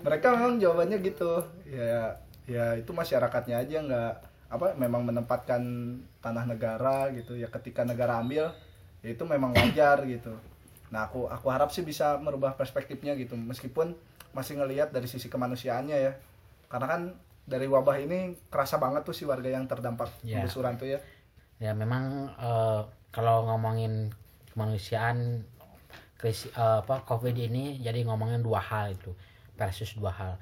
[0.00, 1.32] mereka memang jawabannya gitu.
[1.66, 2.14] Ya
[2.46, 4.12] ya itu masyarakatnya aja nggak
[4.48, 5.60] apa memang menempatkan
[6.18, 8.48] tanah negara gitu ya ketika negara ambil
[9.04, 10.32] ya itu memang wajar gitu
[10.88, 13.92] nah aku aku harap sih bisa merubah perspektifnya gitu meskipun
[14.32, 16.12] masih ngelihat dari sisi kemanusiaannya ya
[16.68, 17.00] karena kan
[17.44, 20.40] dari wabah ini kerasa banget tuh si warga yang terdampak Ya.
[20.40, 21.00] penggusuran tuh ya
[21.58, 22.80] Ya memang eh,
[23.10, 24.14] kalau ngomongin
[24.48, 25.42] kemanusiaan
[26.14, 29.10] krisis eh, apa Covid ini jadi ngomongin dua hal itu
[29.54, 30.32] versus dua hal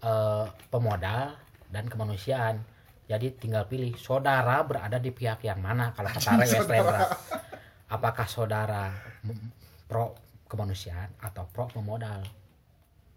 [0.00, 1.36] Eh, pemodal
[1.68, 2.56] dan kemanusiaan.
[3.04, 7.04] Jadi tinggal pilih saudara berada di pihak yang mana kalau kata Reyes Lembra.
[7.94, 8.96] Apakah saudara
[9.90, 10.14] pro
[10.46, 12.22] kemanusiaan atau pro pemodal?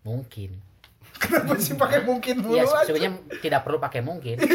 [0.02, 0.58] Mungkin.
[1.22, 4.42] kenapa sih pakai mungkin dulu Ya sebenarnya tidak perlu pakai mungkin.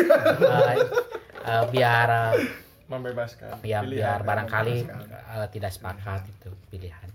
[1.38, 2.32] Eh, eh, biar eh,
[2.84, 3.84] membebaskan ya pilihan.
[3.86, 7.08] biar barangkali uh, tidak sepakat itu pilihan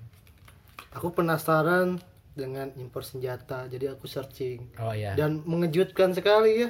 [0.93, 1.97] Aku penasaran
[2.31, 4.73] dengan impor senjata, jadi aku searching.
[4.77, 6.69] oh ya Dan mengejutkan sekali ya,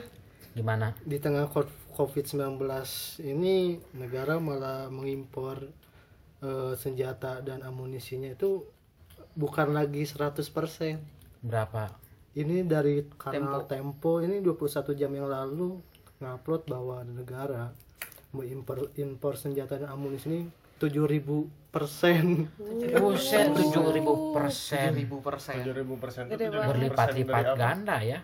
[0.51, 2.59] gimana di tengah co- COVID-19
[3.21, 3.55] ini
[3.93, 5.67] negara malah mengimpor
[6.43, 8.67] eh, senjata dan amunisinya itu
[9.33, 10.99] bukan lagi 100%.
[11.43, 11.91] berapa?
[12.33, 15.77] Ini dari kanal Tempo, ini 21 jam yang lalu
[16.17, 17.69] ngupload bahwa negara
[18.33, 20.41] mengimpor impor senjata dan amunisi ini
[20.81, 22.45] 7000 persen.
[22.93, 24.93] buset tujuh ribu persen.
[24.93, 25.57] ribu persen.
[25.57, 26.23] 7000 persen.
[26.29, 28.19] Itu Gede 7000% berlipat-lipat ganda ya.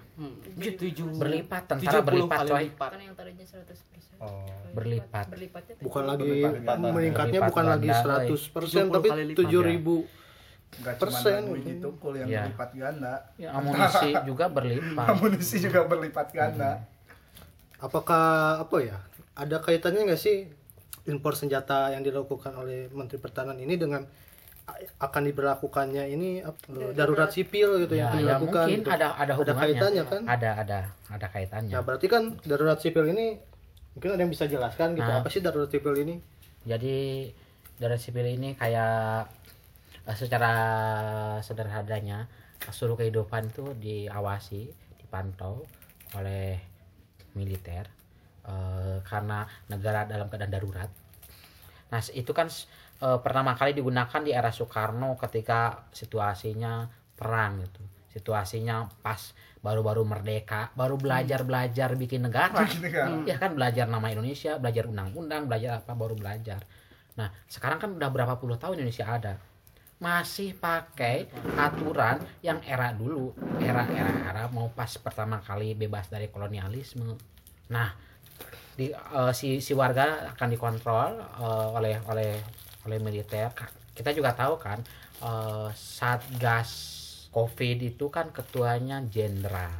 [0.55, 2.69] Tujuh berlipat tentara berlipat coy.
[2.69, 2.89] lipat.
[2.93, 4.43] Kan yang tadinya 100% Oh.
[4.75, 9.39] berlipat berlipatnya Bukan lagi meningkatnya bukan lagi 100 persen 70 tapi lipat.
[9.39, 10.03] 7000
[10.69, 11.39] Nggak cuma persen.
[11.49, 12.41] biji tukul yang Ya.
[12.45, 13.13] berlipat ganda.
[13.35, 15.07] Ya, amunisi juga berlipat.
[15.15, 16.71] Amunisi juga berlipat ganda.
[17.79, 18.25] Apakah
[18.59, 18.99] apa ya?
[19.33, 20.51] Ada kaitannya nggak sih
[21.09, 24.05] impor senjata yang dilakukan oleh Menteri Pertahanan ini dengan
[25.01, 26.45] akan diberlakukannya ini
[26.93, 28.89] darurat sipil gitu ya, yang ya dilakukan mungkin gitu.
[28.93, 30.21] ada ada hubungannya kaitannya kan?
[30.29, 30.79] ada ada
[31.09, 33.41] ada kaitannya Nah, berarti kan darurat sipil ini
[33.97, 35.09] mungkin ada yang bisa jelaskan gitu.
[35.09, 35.25] Nah.
[35.25, 36.21] Apa sih darurat sipil ini?
[36.67, 36.97] jadi
[37.79, 39.31] dari sipil ini kayak
[40.05, 40.53] eh, secara
[41.39, 42.27] sederhananya
[42.69, 44.67] seluruh kehidupan itu diawasi
[44.99, 45.63] dipantau
[46.13, 46.59] oleh
[47.33, 47.87] militer
[48.45, 50.89] eh, karena negara dalam keadaan darurat.
[51.89, 52.47] Nah itu kan
[53.01, 57.81] eh, pertama kali digunakan di era Soekarno ketika situasinya perang gitu.
[58.09, 62.63] Situasinya pas baru-baru merdeka baru belajar belajar bikin negara.
[63.27, 66.63] Ya kan belajar nama Indonesia belajar undang-undang belajar apa baru belajar.
[67.19, 69.35] Nah sekarang kan udah berapa puluh tahun Indonesia ada.
[69.99, 71.27] Masih pakai
[71.59, 77.19] aturan yang era dulu era era era mau pas pertama kali bebas dari kolonialisme.
[77.67, 77.91] Nah
[78.79, 82.31] di eh, si si warga akan dikontrol eh, oleh oleh
[82.87, 83.51] oleh militer.
[83.91, 84.79] Kita juga tahu kan
[85.19, 86.71] eh, satgas
[87.29, 89.75] covid itu kan ketuanya jenderal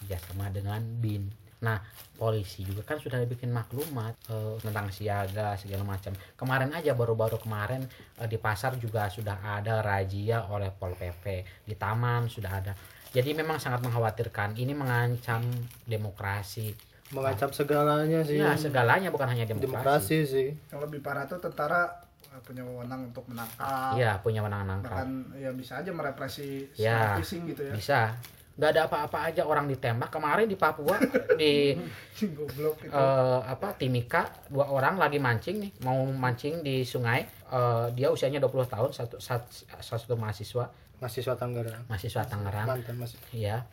[0.00, 1.28] kerjasama dengan bin.
[1.60, 1.78] Nah
[2.18, 6.16] polisi juga kan sudah bikin maklumat eh, tentang siaga segala macam.
[6.34, 7.84] Kemarin aja baru-baru kemarin
[8.18, 12.72] eh, di pasar juga sudah ada razia oleh pol pp di taman sudah ada.
[13.08, 14.60] Jadi memang sangat mengkhawatirkan.
[14.60, 15.40] Ini mengancam
[15.88, 16.76] demokrasi
[17.10, 18.36] mengancam segalanya sih.
[18.36, 20.48] Ya segalanya bukan hanya demokrasi, demokrasi sih.
[20.68, 21.88] Yang lebih parah tuh tentara
[22.28, 23.94] eh, punya wewenang untuk menangkap.
[23.94, 27.16] Iya, punya menang nangkap bahkan ya bisa aja merepresi Ya.
[27.16, 27.72] smart fishing gitu ya.
[27.72, 28.00] bisa.
[28.58, 30.10] Nggak ada apa-apa aja orang ditembak.
[30.10, 30.98] Kemarin di Papua
[31.40, 31.78] di
[32.26, 32.90] goblok itu.
[32.90, 35.70] eh, apa Timika dua orang lagi mancing nih.
[35.82, 39.48] Mau mancing di sungai Eh, dia usianya 20 tahun satu satu,
[39.80, 40.68] satu mahasiswa.
[41.00, 41.80] Mahasiswa Tangerang.
[41.88, 42.66] Mahasiswa Tangerang.
[42.68, 43.16] Mantan mas.
[43.32, 43.64] Ya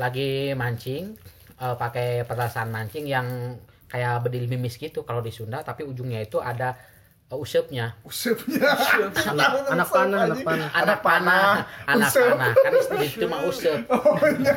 [0.00, 1.12] lagi mancing
[1.60, 3.56] eh, pakai petasan mancing yang
[3.90, 6.74] kayak bedil mimis gitu kalau di Sunda tapi ujungnya itu ada
[7.30, 7.94] eh, usepnya.
[8.02, 8.70] Usepnya.
[9.28, 11.44] Anak anak panah anak panah anak panah.
[11.86, 12.24] anak Usep.
[12.32, 12.52] panah.
[12.56, 13.78] Kan itu, itu mah usep.
[13.92, 14.56] Oh iya.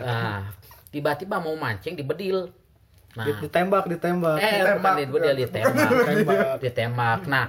[0.00, 0.40] Nah
[0.90, 2.50] tiba-tiba mau mancing di bedil.
[3.14, 3.26] Nah.
[3.26, 4.38] Di- ditembak ditembak.
[4.38, 4.78] Eh ditembak.
[4.78, 5.90] bukan di bedil ditembak.
[5.90, 6.46] Ditembak.
[6.64, 7.20] ditembak.
[7.26, 7.44] Nah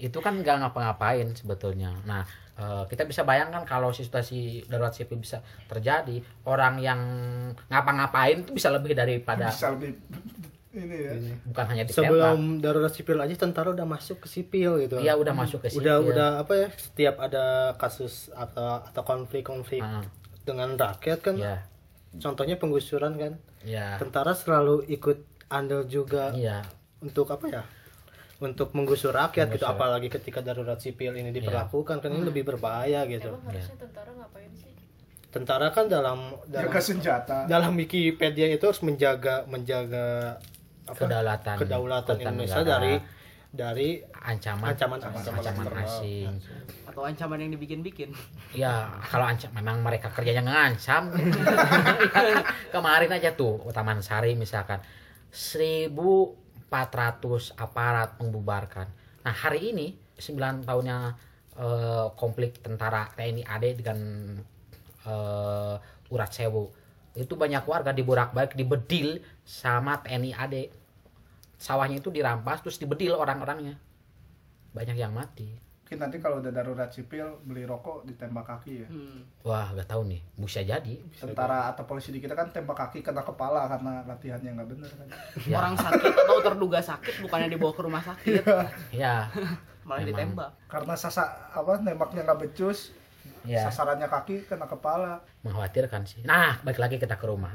[0.00, 1.92] itu kan nggak ngapa-ngapain sebetulnya.
[2.04, 2.22] Nah
[2.56, 7.00] eh, kita bisa bayangkan kalau situasi darurat sipil bisa terjadi orang yang
[7.68, 9.96] ngapa-ngapain itu bisa lebih daripada bisa lebih
[10.76, 11.12] ini ya.
[11.48, 15.00] Bukan hanya ditembak sebelum darurat sipil aja tentara udah masuk ke sipil gitu.
[15.00, 16.10] Iya udah masuk ke udah sipil.
[16.12, 20.04] udah apa ya setiap ada kasus atau atau konflik-konflik Ah,
[20.44, 21.64] dengan rakyat kan ya
[22.20, 23.32] contohnya penggusuran kan.
[23.64, 26.62] Ya tentara selalu ikut andil juga iya.
[27.02, 27.62] untuk apa ya
[28.36, 29.64] untuk menggusur rakyat gitu.
[29.64, 29.80] Menggusur.
[29.80, 33.32] apalagi ketika darurat sipil ini diperlakukan kan ini lebih berbahaya gitu.
[33.32, 34.72] Emang harusnya tentara ngapain sih?
[35.32, 37.36] Tentara kan dalam dalam jaga senjata.
[37.48, 40.36] dalam Wikipedia itu harus menjaga menjaga
[40.84, 41.00] apa?
[41.00, 42.92] Kedaulatan kedaulatan Indonesia negara, dari
[43.56, 45.84] dari ancaman ancaman ancaman, eksternal.
[45.88, 46.28] asing.
[46.84, 48.12] Atau ancaman yang dibikin-bikin.
[48.52, 51.08] Ya, kalau ancam memang mereka kerjanya ngancam.
[52.74, 54.84] Kemarin aja tuh Taman Sari misalkan
[56.70, 58.86] 1400 aparat membubarkan.
[59.22, 59.86] Nah, hari ini
[60.18, 60.98] 9 tahunnya
[61.58, 63.98] eh, konflik tentara TNI AD dengan
[65.06, 65.76] eh,
[66.10, 66.70] Urat Sewu.
[67.16, 70.56] Itu banyak warga dibolak-balik dibedil sama TNI AD.
[71.56, 73.80] Sawahnya itu dirampas terus dibedil orang-orangnya.
[74.76, 75.65] Banyak yang mati.
[75.86, 79.46] Mungkin nanti kalau udah darurat sipil beli rokok ditembak kaki ya hmm.
[79.46, 80.18] Wah, gak tahu nih.
[80.34, 80.98] Bisa jadi.
[81.14, 85.06] tentara atau polisi di kita kan tembak kaki kena kepala karena latihannya nggak bener kan
[85.46, 85.62] Ya.
[85.62, 88.42] orang sakit atau terduga sakit bukannya dibawa ke rumah sakit
[88.90, 89.30] Ya,
[89.86, 90.10] malah Emang.
[90.10, 91.22] ditembak karena sasa
[91.54, 92.90] apa nembaknya nggak becus
[93.46, 93.70] ya.
[93.70, 96.26] sasarannya kaki kena kepala mengkhawatirkan sih.
[96.26, 97.54] Nah, balik lagi kita ke rumah.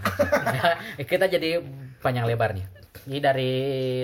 [1.11, 1.59] kita jadi
[1.99, 2.63] panjang lebar nih.
[3.11, 3.51] Ini dari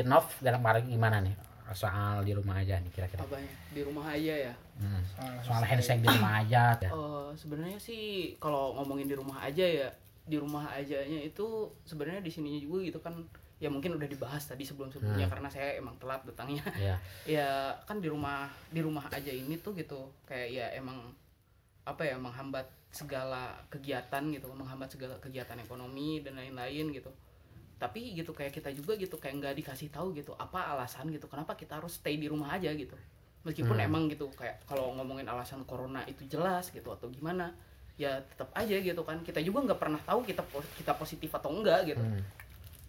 [0.03, 3.19] Nov kemarin gimana nih soal di rumah aja nih kira-kira.
[3.19, 5.01] apanya di rumah aja ya Hmm.
[5.41, 6.77] Soal handshake di rumah aja.
[6.77, 6.87] Ya.
[6.87, 8.03] Eh, sebenarnya sih
[8.37, 9.89] kalau ngomongin di rumah aja ya
[10.23, 11.47] di rumah ajanya itu
[11.81, 13.15] sebenarnya di sininya juga gitu kan
[13.57, 15.33] ya mungkin udah dibahas tadi sebelum sebelumnya Hmm.
[15.33, 16.93] karena saya emang telat datangnya Ya.
[17.41, 17.49] ya
[17.81, 20.99] kan di rumah di rumah aja ini tuh gitu kayak ya emang
[21.81, 27.09] apa ya menghambat segala kegiatan gitu menghambat segala kegiatan ekonomi dan lain-lain gitu
[27.77, 31.53] tapi gitu kayak kita juga gitu kayak nggak dikasih tahu gitu apa alasan gitu kenapa
[31.53, 32.97] kita harus stay di rumah aja gitu
[33.41, 33.85] meskipun Hmm.
[33.85, 37.53] emang gitu kayak kalau ngomongin alasan corona itu jelas gitu atau gimana
[37.95, 40.41] ya tetap aja gitu kan kita juga nggak pernah tahu kita
[40.75, 42.21] kita positif atau enggak gitu Hmm.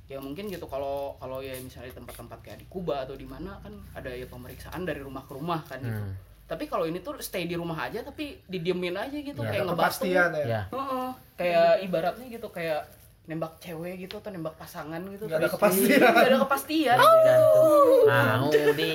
[0.04, 3.60] ya mungkin gitu kalau kalau ya misalnya di tempat-tempat kayak di Kuba atau di mana
[3.60, 6.16] kan ada ya pemeriksaan dari rumah ke rumah kan gitu Hmm.
[6.44, 9.52] tapi kalau ini tuh stay di rumah aja tapi didiemin aja gitu Ya.
[9.52, 10.60] kayak kepastian ya Ya.
[10.66, 12.88] Heeh, kayak ibaratnya gitu kayak
[13.28, 16.00] nembak cewek gitu atau nembak pasangan gitu Nggak ada kepastian.
[16.16, 16.96] nggak ada kepastian.
[16.96, 18.90] Tergantung mau di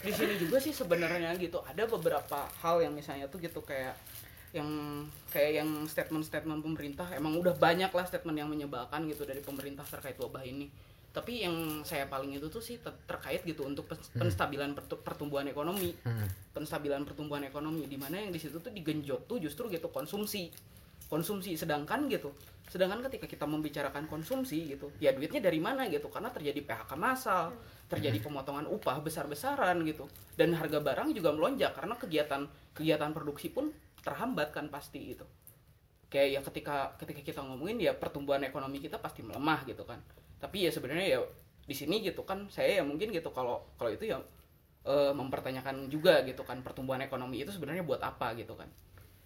[0.00, 3.92] di sini juga sih sebenarnya gitu ada beberapa hal yang misalnya tuh gitu kayak
[4.50, 4.66] yang
[5.30, 10.18] kayak yang statement-statement pemerintah emang udah banyak lah statement yang menyebalkan gitu dari pemerintah terkait
[10.18, 10.66] wabah ini
[11.10, 15.46] tapi yang saya paling itu tuh sih ter- terkait gitu untuk pens- penstabilan pertu- pertumbuhan
[15.50, 15.90] ekonomi.
[16.06, 16.26] Hmm.
[16.50, 20.50] penstabilan pertumbuhan ekonomi di mana yang di situ tuh digenjot tuh justru gitu konsumsi.
[21.10, 22.30] Konsumsi sedangkan gitu
[22.70, 26.06] sedangkan ketika kita membicarakan konsumsi gitu ya duitnya dari mana gitu?
[26.06, 27.50] Karena terjadi PHK massal
[27.90, 30.06] terjadi pemotongan upah besar-besaran gitu.
[30.38, 33.74] Dan harga barang juga melonjak karena kegiatan kegiatan produksi pun
[34.06, 35.26] terhambat kan pasti gitu.
[36.06, 39.98] Kayak ya ketika ketika kita ngomongin ya pertumbuhan ekonomi kita pasti melemah gitu kan
[40.40, 41.20] tapi ya sebenarnya ya
[41.62, 44.18] di sini gitu kan saya ya mungkin gitu kalau kalau itu ya
[44.82, 48.66] eh, mempertanyakan juga gitu kan pertumbuhan ekonomi itu sebenarnya buat apa gitu kan.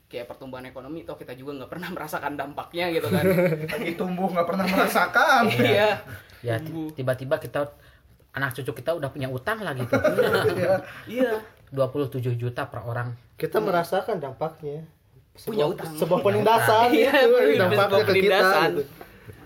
[0.05, 3.25] Kayak pertumbuhan ekonomi toh kita juga nggak pernah merasakan dampaknya gitu kan.
[3.65, 5.43] Lagi tumbuh nggak pernah merasakan.
[5.65, 5.91] Iya.
[6.45, 7.73] Ya ti- tiba-tiba kita
[8.35, 9.95] anak cucu kita udah punya utang lah gitu.
[11.17, 11.41] iya.
[11.73, 13.15] 27 juta per orang.
[13.35, 14.87] kita merasakan dampaknya.
[15.35, 15.93] Punya sebuah, utang.
[15.99, 18.39] sebuah penindasan Iya, itu bener, dampaknya ke kita
[18.71, 18.83] gitu.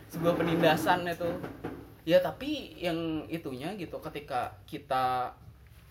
[0.08, 1.30] Sebuah penindasan itu.
[2.08, 5.36] Ya tapi yang itunya gitu ketika kita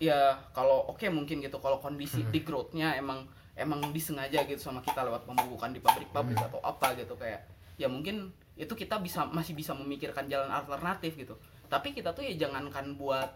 [0.02, 3.26] ya kalau oke mungkin gitu kalau kondisi di growth-nya emang
[3.58, 7.46] emang disengaja gitu sama kita lewat pembukaan di pabrik-pabrik atau apa gitu kayak
[7.78, 11.38] ya mungkin itu kita bisa masih bisa memikirkan jalan alternatif gitu.
[11.70, 13.30] Tapi kita tuh ya jangankan buat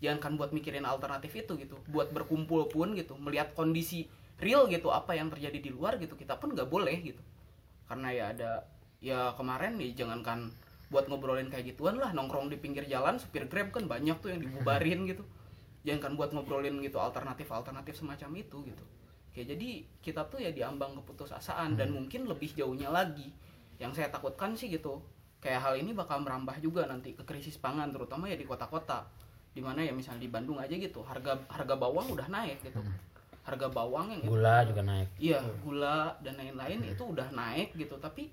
[0.00, 4.08] jangankan buat mikirin alternatif itu gitu buat berkumpul pun gitu melihat kondisi
[4.40, 7.20] real gitu apa yang terjadi di luar gitu kita pun nggak boleh gitu.
[7.84, 8.64] Karena ya ada
[9.02, 10.54] ya kemarin nih jangankan
[10.88, 14.40] buat ngobrolin kayak gituan lah nongkrong di pinggir jalan supir grab kan banyak tuh yang
[14.40, 15.26] dibubarin gitu.
[15.82, 18.84] Jangankan buat ngobrolin gitu alternatif alternatif semacam itu gitu.
[19.34, 19.68] Kayak jadi
[20.04, 23.32] kita tuh ya diambang keputusasaan dan mungkin lebih jauhnya lagi.
[23.82, 25.02] Yang saya takutkan sih gitu
[25.42, 29.02] kayak hal ini bakal merambah juga nanti ke krisis pangan terutama ya di kota-kota.
[29.50, 32.78] Di mana ya misalnya di Bandung aja gitu harga harga bawang udah naik gitu.
[33.42, 35.08] Harga bawang yang Gula juga naik.
[35.18, 37.98] iya gula dan lain-lain itu udah naik gitu.
[37.98, 38.30] Tapi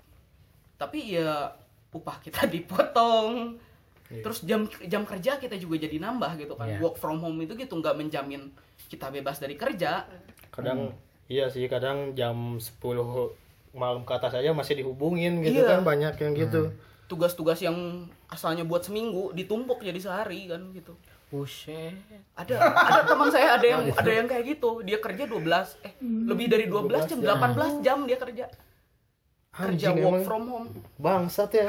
[0.79, 1.51] tapi ya
[1.91, 3.59] upah kita dipotong.
[4.09, 6.65] Terus jam jam kerja kita juga jadi nambah gitu kan.
[6.65, 6.81] Iya.
[6.81, 8.49] work from home itu gitu nggak menjamin
[8.89, 10.07] kita bebas dari kerja.
[10.49, 10.97] Kadang
[11.29, 12.81] iya sih kadang jam 10
[13.69, 15.77] malam ke atas aja masih dihubungin gitu Iya.
[15.77, 16.73] kan banyak yang gitu.
[17.05, 20.97] Tugas-tugas yang asalnya buat seminggu ditumpuk jadi sehari kan gitu.
[21.29, 21.93] Buset.
[22.33, 24.81] ada ada teman saya ada yang ada yang kayak gitu.
[24.81, 28.49] Dia kerja 12 eh lebih dari 12 jam 18 jam dia kerja
[29.59, 30.67] kerja Anjing, work emang from home.
[30.95, 31.67] bangsat ya.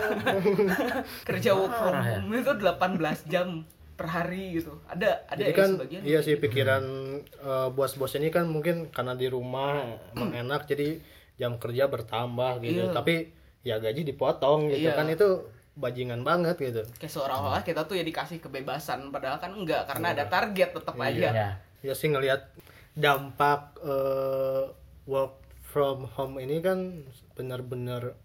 [1.29, 2.19] Kerja work from Parah ya.
[2.19, 2.31] home.
[2.37, 3.49] Itu 18 jam
[3.93, 4.73] per hari gitu.
[4.87, 6.03] Ada ada jadi ya kan sebagian.
[6.03, 6.85] iya sih pikiran
[7.21, 10.97] eh, bos-bos ini kan mungkin karena di rumah emang enak jadi
[11.35, 12.81] jam kerja bertambah gitu.
[12.83, 12.93] Iya.
[12.93, 14.95] tapi ya gaji dipotong gitu Iya.
[14.95, 15.29] kan itu
[15.75, 16.81] bajingan banget gitu.
[16.97, 21.29] Kayak seolah-olah kita tuh ya dikasih kebebasan padahal kan enggak karena ada target tetap aja.
[21.29, 21.49] Ya.
[21.83, 22.49] ya sih ngelihat
[22.95, 24.65] dampak eh,
[25.05, 25.40] work
[25.71, 27.07] from home ini kan
[27.39, 28.19] benar-benar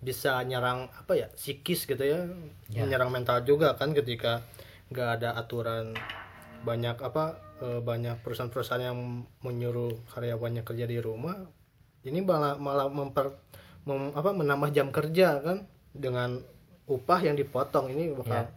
[0.00, 2.26] bisa nyerang apa ya psikis gitu ya,
[2.72, 2.82] Ya.
[2.82, 4.42] menyerang mental juga kan ketika
[4.90, 5.94] nggak ada aturan
[6.60, 8.98] banyak apa eh, banyak perusahaan-perusahaan yang
[9.40, 11.36] menyuruh karyawannya kerja di rumah.
[12.00, 13.36] Ini malah malah memper
[13.84, 16.40] mem- apa menambah jam kerja kan dengan
[16.88, 17.92] upah yang dipotong.
[17.92, 18.48] Ini bakal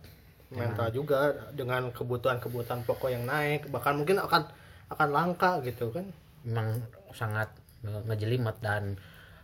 [0.54, 1.18] mental juga
[1.52, 3.68] dengan kebutuhan-kebutuhan pokok yang naik.
[3.68, 4.48] Bahkan mungkin akan
[4.90, 6.08] akan langka gitu kan.
[6.48, 6.80] Memang
[7.12, 7.52] sangat
[7.84, 8.58] ngejelimet.
[8.64, 8.98] Dan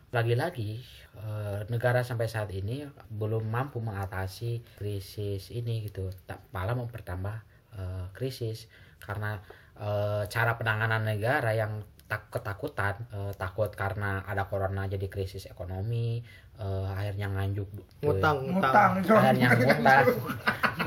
[0.09, 0.81] lagi-lagi
[1.21, 2.81] eh, negara sampai saat ini
[3.13, 6.09] belum mampu mengatasi krisis ini gitu.
[6.25, 7.37] Tak malah mempertambah
[7.77, 8.65] eh, krisis.
[8.97, 9.37] Karena
[9.77, 16.25] eh, cara penanganan negara yang tak ketakutan eh, takut karena ada corona jadi krisis ekonomi
[16.57, 17.69] eh, akhirnya nganjuk
[18.01, 18.89] ngutang ngutang.
[19.05, 20.05] Ngutang akhirnya ngutang.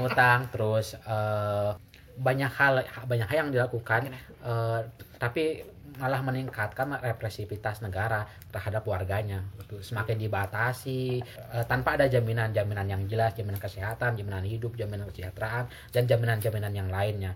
[0.02, 1.70] Ngutang terus eh,
[2.12, 4.10] banyak hal banyak hal yang dilakukan.
[4.42, 4.80] Eh,
[5.22, 5.62] tapi
[5.98, 9.44] malah meningkatkan represivitas negara terhadap warganya.
[9.64, 9.80] Gitu.
[9.92, 16.04] semakin dibatasi eh, tanpa ada jaminan-jaminan yang jelas jaminan kesehatan jaminan hidup jaminan kesejahteraan dan
[16.08, 17.34] jaminan-jaminan yang lainnya.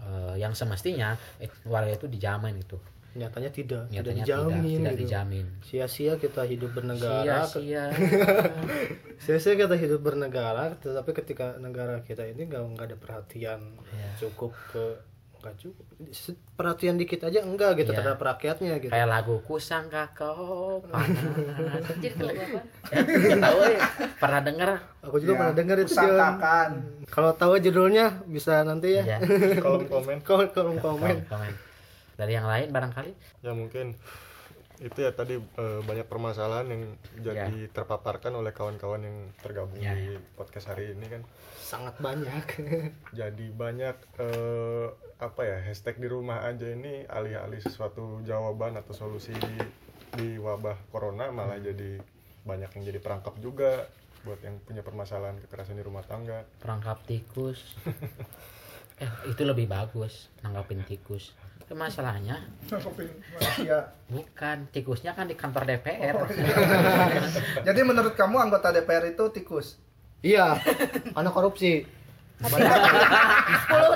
[0.00, 2.78] Eh, yang semestinya eh, warga itu dijamin itu
[3.10, 3.82] nyatanya tidak.
[3.90, 5.02] Tidak nyatanya dijamin tidak, tidak gitu.
[5.02, 5.46] dijamin.
[5.66, 7.42] Sia-sia kita hidup bernegara.
[7.42, 7.84] Sia-sia.
[9.26, 13.60] Sia-sia kita hidup bernegara tetapi ketika negara kita ini nggak nggak ada perhatian
[13.90, 14.10] Iya.
[14.26, 14.84] cukup ke
[15.40, 17.98] nggak cukup Se- perhatian dikit aja enggak gitu Iya.
[17.98, 21.16] terhadap rakyatnya gitu kayak lagu kusangka kau panas
[21.96, 22.60] jadi apa
[22.90, 23.80] Ya, tahu ya.
[24.16, 24.70] Pernah denger?
[25.00, 25.90] aku juga Ya, pernah dengar itu.
[25.90, 26.70] Usangkakan.
[27.06, 29.18] kalau tahu judulnya bisa nanti ya Iya.
[29.58, 31.16] kolom komen kolom kolom komen Komen.
[31.26, 31.52] komen.
[32.14, 33.12] Dari yang lain barangkali?
[33.40, 33.96] ya mungkin
[34.80, 36.82] itu ya tadi eh, banyak permasalahan yang
[37.20, 41.22] jadi terpaparkan oleh kawan-kawan yang tergabung Ya, di podcast hari ini kan.
[41.60, 42.44] Sangat banyak.
[43.20, 44.88] Jadi banyak eh,
[45.20, 49.54] apa ya hashtag di rumah aja ini alih-alih sesuatu jawaban atau solusi di,
[50.16, 52.00] di wabah corona malah jadi
[52.40, 53.84] banyak yang jadi perangkap juga
[54.24, 56.48] buat yang punya permasalahan kekerasan di rumah tangga.
[56.60, 57.76] Perangkap tikus.
[59.04, 61.36] eh, itu lebih bagus nanggapin tikus.
[61.70, 62.34] Tapi Masalahnya
[63.62, 63.94] Ya.
[64.10, 66.18] bukan tikusnya kan di kantor DPR.
[67.62, 69.78] Jadi menurut kamu anggota DPR itu tikus?
[70.20, 70.58] iya
[71.16, 71.86] anak korupsi
[72.40, 72.56] 10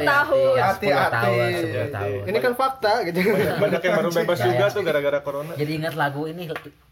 [0.05, 0.53] tahun.
[0.53, 1.15] Iya, 10 Hati-hati.
[1.15, 2.21] tahun, 10 tahun.
[2.25, 4.69] ini kan fakta gitu banyak, banyak yang baru bebas Ya, juga ya.
[4.71, 6.43] tuh gara-gara corona Jadi ingat lagu ini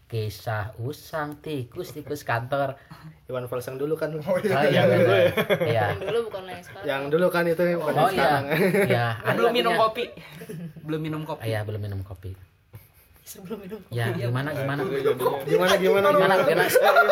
[0.05, 2.77] kisah usang tikus tikus kantor.
[3.23, 4.65] Iwan Fals yang dulu kan Oh Oh iya.
[4.67, 5.17] iya benar.
[5.63, 5.83] Iya.
[5.87, 8.11] yang dulu bukan yang sekarang yang dulu kan itu bukan Oh yang iya.
[8.11, 8.43] sekarang
[8.83, 10.03] Iya, ada belum minum kopi
[10.79, 12.31] belum minum kopi Ah, Iya, belum minum kopi.
[13.23, 14.81] sebelum minum Ya, gimana gimana?
[14.83, 16.63] Itu jadinya- gimana gimana Gimana gimana gimana?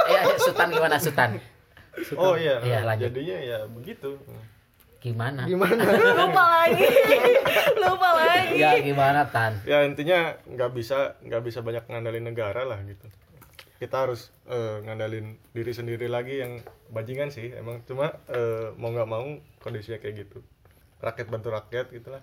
[0.08, 0.96] Ya, Sultan gimana
[2.00, 2.24] Sultan?
[2.24, 3.12] oh iya, Iya, lanjut.
[3.12, 4.16] jadinya ya begitu.
[5.02, 5.44] Gimana?
[5.44, 5.82] Gimana?
[6.22, 6.86] lupa lagi.
[7.76, 8.56] Lupa lagi.
[8.62, 9.58] Ya gimana tan?
[9.66, 13.10] Ya intinya nggak bisa nggak bisa banyak ngandalin negara lah gitu.
[13.82, 16.62] Kita harus eh, ngandalin diri sendiri lagi yang
[16.94, 17.82] bajingan sih emang.
[17.84, 19.26] Cuma eh, mau nggak mau
[19.58, 20.46] kondisinya kayak gitu.
[21.02, 22.22] Rakyat bantu rakyat gitulah.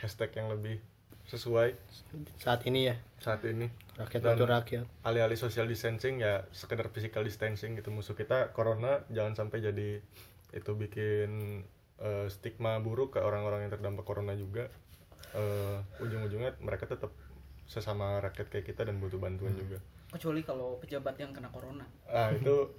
[0.00, 0.80] Hashtag yang lebih
[1.26, 1.74] sesuai
[2.38, 3.66] Saat ini ya, saat ini
[3.96, 4.84] rakyat Dan bantu rakyat.
[5.02, 7.88] alih-alih social distancing ya sekedar physical distancing gitu.
[7.88, 10.00] Musuh kita corona jangan sampai jadi
[10.52, 11.64] itu bikin
[12.00, 14.68] eh, stigma buruk ke orang-orang yang terdampak corona juga.
[15.32, 17.10] Eh, ujung-ujungnya mereka tetap
[17.66, 21.82] sesama rakyat kayak kita dan butuh bantuan juga kecuali kalau pejabat yang kena corona.
[22.06, 22.70] Ah itu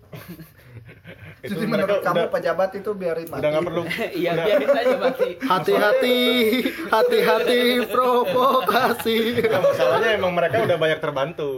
[1.45, 3.39] itu Jadi mereka menurut kamu udah, pejabat itu biarin mati.
[3.43, 3.83] udah nggak perlu.
[4.23, 5.29] Iya biarin aja mati.
[5.51, 6.19] Hati-hati,
[6.87, 7.61] hati-hati
[7.91, 9.17] provokasi.
[9.43, 11.51] Nah, masalahnya emang mereka udah banyak terbantu.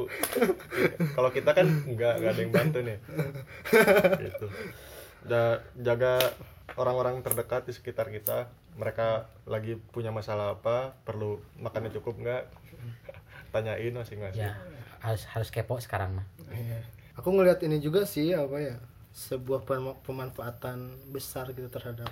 [1.14, 2.98] Kalau kita kan nggak nggak ada yang bantu nih.
[4.26, 4.46] Gitu.
[5.30, 6.14] Udah jaga
[6.76, 8.50] orang-orang terdekat di sekitar kita.
[8.74, 12.44] Mereka lagi punya masalah apa perlu makannya cukup nggak?
[13.54, 14.50] Tanyain masing-masing.
[14.50, 14.58] Ya
[15.00, 16.80] harus harus kepo sekarang mah Iya.
[17.16, 18.76] Aku ngelihat ini juga sih apa ya
[19.12, 20.80] sebuah pem- pemanfaatan
[21.10, 22.08] besar gitu terhadap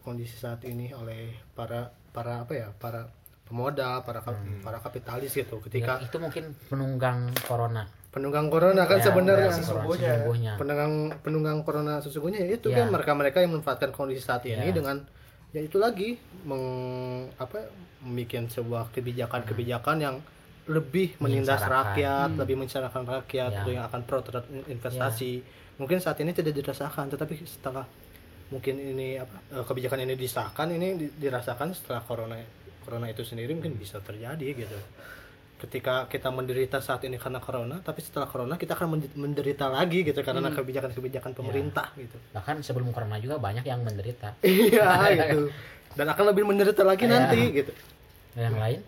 [0.00, 3.06] kondisi saat ini oleh para para apa ya para
[3.44, 8.98] pemodal para kap- para kapitalis gitu Ya, ketika itu mungkin penunggang corona penunggang corona kan
[8.98, 10.10] Ya, sebenarnya ya, sesungguhnya.
[10.12, 12.76] sesungguhnya penunggang penunggang corona sesungguhnya ya itu Ya.
[12.78, 14.74] kan mereka-mereka yang memanfaatkan kondisi saat ini Ya.
[14.74, 15.06] dengan
[15.50, 16.64] ya itu lagi meng
[17.36, 17.62] apa
[18.00, 20.16] membuat sebuah kebijakan-kebijakan yang
[20.64, 23.60] lebih menindas rakyat, lebih menyengsarakan rakyat, Ya.
[23.60, 25.42] atau yang akan pro terhadap investasi.
[25.74, 27.82] Mungkin saat ini tidak dirasakan, tetapi setelah
[28.48, 32.38] mungkin ini apa eh, kebijakan ini disahkan, ini di- dirasakan setelah corona
[32.78, 34.78] corona itu sendiri mungkin bisa terjadi gitu.
[35.56, 40.02] Ketika kita menderita saat ini karena corona, tapi setelah corona kita akan men- menderita lagi
[40.02, 42.18] gitu karena kebijakan-kebijakan pemerintah gitu.
[42.30, 45.50] bahkan sebelum corona juga banyak yang menderita Iya gitu.
[45.92, 47.14] Dan akan lebih menderita lagi Iya.
[47.16, 47.72] nanti gitu.
[48.34, 48.82] yang lain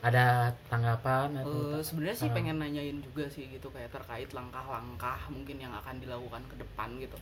[0.00, 5.60] ada tanggapan atau Eh, sebenarnya sih pengen nanyain juga sih gitu kayak terkait langkah-langkah mungkin
[5.60, 7.16] yang akan dilakukan ke depan gitu.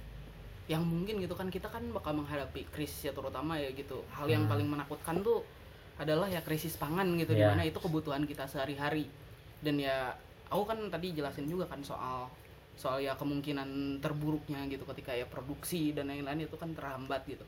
[0.70, 4.03] Yang mungkin gitu kan kita kan bakal menghadapi krisis ya terutama ya gitu.
[4.14, 5.43] Hal yang paling menakutkan tuh
[5.99, 7.39] adalah ya krisis pangan gitu Ya.
[7.39, 9.11] di mana itu kebutuhan kita sehari-hari.
[9.62, 10.14] Dan ya
[10.49, 12.31] aku kan tadi jelasin juga kan soal
[12.73, 17.45] soal ya kemungkinan terburuknya gitu ketika ya produksi dan lain-lain itu kan terhambat gitu.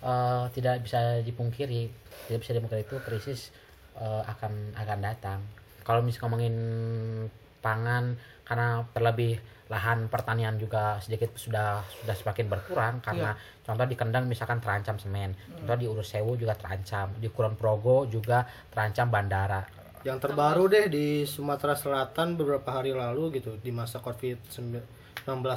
[0.00, 1.92] Eh, tidak bisa dipungkiri
[2.24, 3.40] tidak bisa dipungkiri itu krisis
[3.94, 5.40] eh, akan akan datang
[5.80, 6.56] kalau misalnya ngomongin
[7.58, 9.36] pangan karena terlebih
[9.66, 15.30] lahan pertanian juga sedikit sudah sudah semakin berkurang karena contoh di Kendang misalkan terancam semen
[15.54, 19.62] contoh di Urus Sewu juga terancam di Kulon Progo juga terancam bandara
[20.00, 24.80] Yang terbaru deh di Sumatera Selatan beberapa hari lalu gitu di masa Covid-19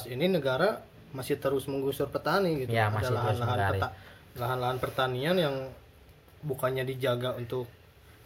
[0.10, 2.70] ini negara masih terus menggusur petani gitu.
[2.70, 3.80] Ya, Ada masih lahan-lahan menggali.
[3.80, 3.94] peta-
[4.34, 5.56] lahan-lahan pertanian yang
[6.42, 7.70] bukannya dijaga untuk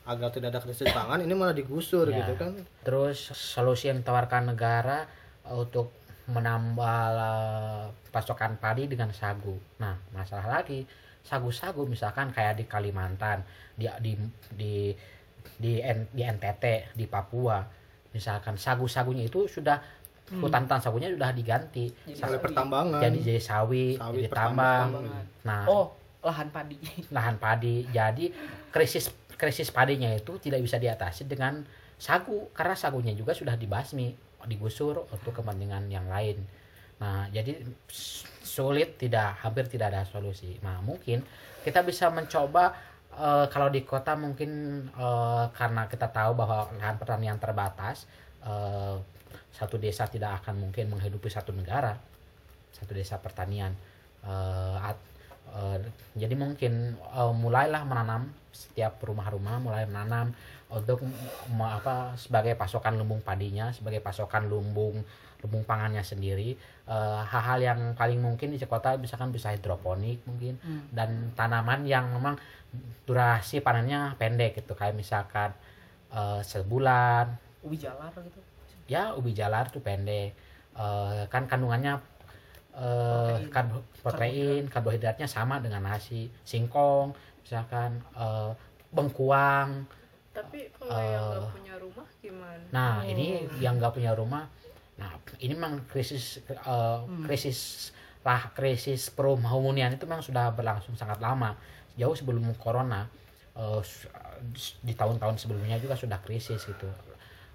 [0.08, 2.24] agar tidak ada krisis pangan ini malah digusur Ya.
[2.24, 2.56] gitu kan.
[2.82, 5.04] Terus solusi yang ditawarkan negara
[5.44, 5.92] eh, untuk
[6.28, 9.54] menambah eh, pasokan padi dengan sagu.
[9.78, 10.88] Nah, masalah lagi
[11.22, 13.44] sagu-sagu misalkan kayak di Kalimantan,
[13.74, 14.16] di di
[14.50, 14.74] di
[15.58, 17.60] di, N- di NTT, di Papua,
[18.10, 19.76] misalkan sagu-sagunya itu sudah
[20.30, 21.88] hutan-hutan sagunya sudah diganti.
[22.06, 22.40] Jadi Oleh sawi.
[22.42, 23.00] pertambangan.
[23.00, 24.88] Jadi jadi sawi, Sawit jadi tambang.
[25.44, 25.86] Nah, oh
[26.20, 26.76] lahan padi
[27.12, 27.88] lahan padi.
[27.88, 28.32] Jadi
[28.70, 31.62] krisis krisis padinya itu tidak bisa diatasi dengan
[31.98, 34.14] sagu karena sagunya juga sudah dibasmi,
[34.50, 36.42] digusur untuk kepentingan yang lain.
[36.98, 37.62] Nah, jadi
[38.42, 40.58] sulit tidak hampir tidak ada solusi.
[40.66, 41.22] Nah, mungkin
[41.62, 42.74] kita bisa mencoba
[43.14, 48.10] eh, kalau di kota mungkin eh, karena kita tahu bahwa lahan pertanian terbatas,
[48.42, 48.98] eh,
[49.54, 51.98] satu desa tidak akan mungkin menghidupi satu negara,
[52.74, 53.74] satu desa pertanian.
[56.18, 60.34] Jadi mungkin eh, mulailah menanam setiap rumah-rumah mulai menanam
[60.68, 61.00] untuk
[61.62, 65.06] apa sebagai pasokan lumbung padinya, sebagai pasokan lumbung
[65.46, 66.58] lumbung pangannya sendiri.
[66.88, 70.58] Eh, hal-hal yang paling mungkin di kota misalkan bisa hidroponik mungkin
[70.90, 72.36] dan tanaman yang memang
[73.06, 74.74] durasi panennya pendek gitu.
[74.74, 75.54] Kayak misalkan
[76.12, 77.38] eh, sebulan.
[77.64, 78.40] Ubi jalar gitu?
[78.88, 80.34] Ya ubi jalar tuh pendek.
[80.78, 82.02] Eh, kan kandungannya
[82.78, 83.50] eh, Protein.
[83.50, 88.52] karbo- protein karbohidratnya sama dengan nasi singkong misalkan eh,
[88.90, 89.84] bengkuang
[90.32, 91.34] Tapi kalau yang Eh.
[91.34, 92.64] nggak punya rumah gimana?
[92.70, 93.28] nah ini
[93.58, 94.46] yang nggak punya rumah
[94.96, 97.90] nah ini memang krisis eh, krisis
[98.22, 101.56] lah krisis perumahan itu memang sudah berlangsung sangat lama
[101.96, 103.10] jauh sebelum corona
[103.54, 104.06] eh, s-
[104.80, 106.86] di tahun-tahun sebelumnya juga sudah krisis gitu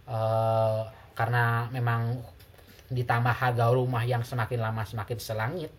[0.02, 0.82] Eh,
[1.14, 2.18] karena memang
[2.92, 5.72] ditambah harga rumah yang semakin lama semakin selangit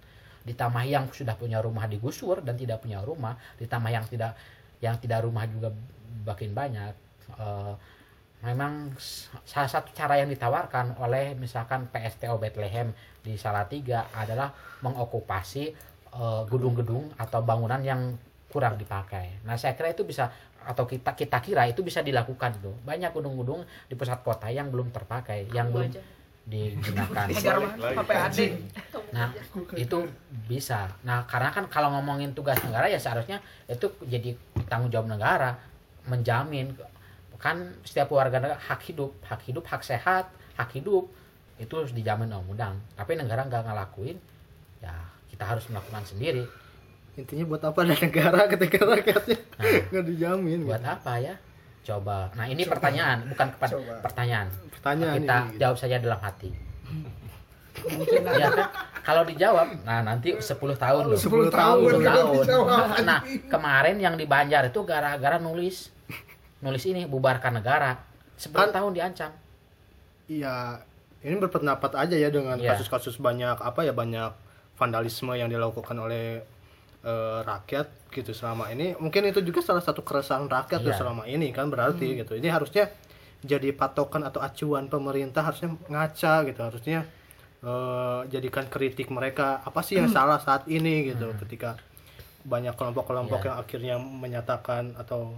[0.44, 4.36] ditambah yang sudah punya rumah digusur dan tidak punya rumah ditambah yang tidak
[4.84, 5.72] yang tidak rumah juga
[6.28, 6.94] makin banyak
[7.40, 7.74] Eh,
[8.44, 8.92] memang
[9.48, 12.92] salah satu cara yang ditawarkan oleh misalkan PSTO Bethlehem
[13.24, 14.52] di Salatiga adalah
[14.84, 15.64] mengokupasi
[16.14, 18.14] eh, gedung-gedung atau bangunan yang
[18.52, 19.42] kurang dipakai.
[19.48, 20.30] Nah, saya kira itu bisa
[20.64, 22.76] atau kita kita kira itu bisa dilakukan tuh.
[22.86, 26.02] Banyak gedung-gedung di pusat kota yang belum terpakai, yang belum aja.
[26.44, 27.28] Digunakan.
[27.96, 28.38] PPAD
[29.14, 29.30] Nah,
[29.78, 29.98] itu
[30.50, 30.90] bisa.
[31.06, 33.40] Nah, karena kan kalau ngomongin tugas negara ya seharusnya
[33.70, 34.36] itu jadi
[34.68, 35.56] tanggung jawab negara
[36.04, 36.76] menjamin
[37.40, 41.12] kan setiap warga negara hak hidup, hak hidup, hak sehat, hak hidup
[41.60, 42.80] itu harus dijamin undang-undang.
[42.96, 44.18] Tapi negara nggak ngelakuin,
[44.80, 44.96] ya
[45.28, 46.44] kita harus melakukan sendiri.
[47.14, 50.94] intinya buat apa ada negara ketika rakyatnya Nah, nggak dijamin buat gitu.
[50.98, 51.36] apa ya?
[51.84, 52.32] Coba.
[52.34, 53.94] Nah, ini pertanyaan, bukan kepada Coba.
[54.00, 54.48] pertanyaan.
[54.74, 56.50] pertanyaan kita ini, jawab saja dalam hati.
[58.34, 58.68] ya kan?
[59.04, 61.20] Kalau dijawab, nah nanti 10 tahun loh.
[61.20, 61.80] 10 tahun.
[62.00, 62.34] 10 tahun.
[62.40, 62.88] Dijawab.
[63.04, 63.20] Nah,
[63.50, 65.92] kemarin yang di Banjar itu gara-gara nulis
[66.60, 68.00] nulis ini bubarkan negara.
[68.36, 69.32] 10 Kan- tahun diancam.
[70.26, 70.80] Iya,
[71.20, 72.76] ini berpendapat aja ya dengan Iya.
[72.76, 74.32] kasus-kasus banyak apa ya banyak
[74.74, 76.40] vandalisme yang dilakukan oleh
[77.04, 78.96] eh, rakyat gitu selama ini.
[78.96, 81.00] Mungkin itu juga salah satu keresahan rakyat tuh Iya.
[81.00, 82.34] selama ini kan berarti gitu.
[82.34, 82.88] Ini harusnya
[83.44, 86.62] jadi patokan atau acuan pemerintah harusnya ngaca gitu.
[86.62, 87.04] Harusnya
[87.60, 91.80] eh, jadikan kritik mereka apa sih yang salah saat ini gitu ketika
[92.44, 93.48] banyak kelompok-kelompok Iya.
[93.48, 95.32] yang akhirnya menyatakan atau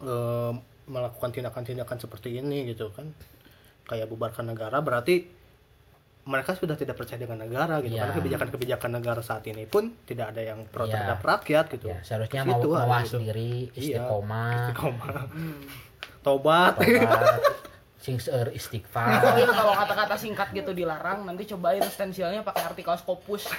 [0.00, 0.52] eh,
[0.84, 3.06] melakukan tindakan-tindakan seperti ini gitu kan
[3.84, 5.24] kayak bubarkan negara berarti
[6.22, 8.06] mereka sudah tidak percaya dengan negara gitu Iya.
[8.06, 10.92] karena kebijakan-kebijakan negara saat ini pun tidak ada yang pro Iya.
[10.94, 13.16] terhadap rakyat gitu Ya, seharusnya Gitu mau aja mawas gitu.
[13.20, 13.98] diri, Iya.
[13.98, 15.06] istiqomah, Istiqomah.
[16.22, 16.78] tobat tobat,
[17.98, 19.20] sing seur istighfar.
[19.44, 23.46] Kalau kata-kata singkat gitu dilarang, nanti cobain stensilnya pakai artikel Scopus.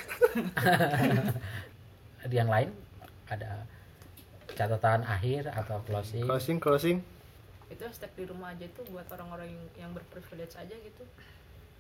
[2.24, 2.72] Di yang lain
[3.26, 3.66] ada
[4.50, 6.24] catatan akhir atau closing.
[6.24, 6.98] closing closing
[7.66, 11.04] itu hashtag di rumah aja itu buat orang-orang yang, yang berprivilege aja gitu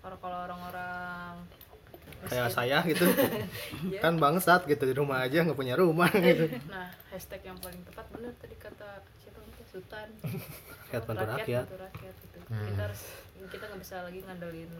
[0.03, 1.33] orang kalau orang-orang
[2.27, 3.03] kayak saya gitu
[3.93, 3.99] ya.
[3.99, 8.05] kan bangsat gitu di rumah aja nggak punya rumah gitu nah hashtag yang paling tepat
[8.15, 8.89] bener tadi kata
[9.19, 10.07] siapa namanya Sultan
[10.93, 11.65] Rakyat bantu rakyat.
[11.65, 12.37] bantu rakyat gitu.
[12.53, 12.67] Hmm.
[12.69, 13.01] kita harus
[13.49, 14.71] kita nggak bisa lagi ngandelin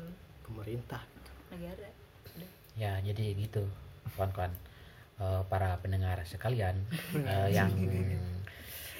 [0.46, 1.02] pemerintah
[1.50, 1.90] negara
[2.34, 2.50] Udah.
[2.74, 3.62] Ya, jadi gitu,
[4.18, 4.50] kawan-kawan.
[5.22, 6.74] Eh, para pendengar sekalian
[7.14, 7.70] eh, yang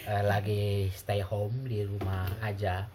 [0.06, 2.86] eh, lagi stay home di rumah aja,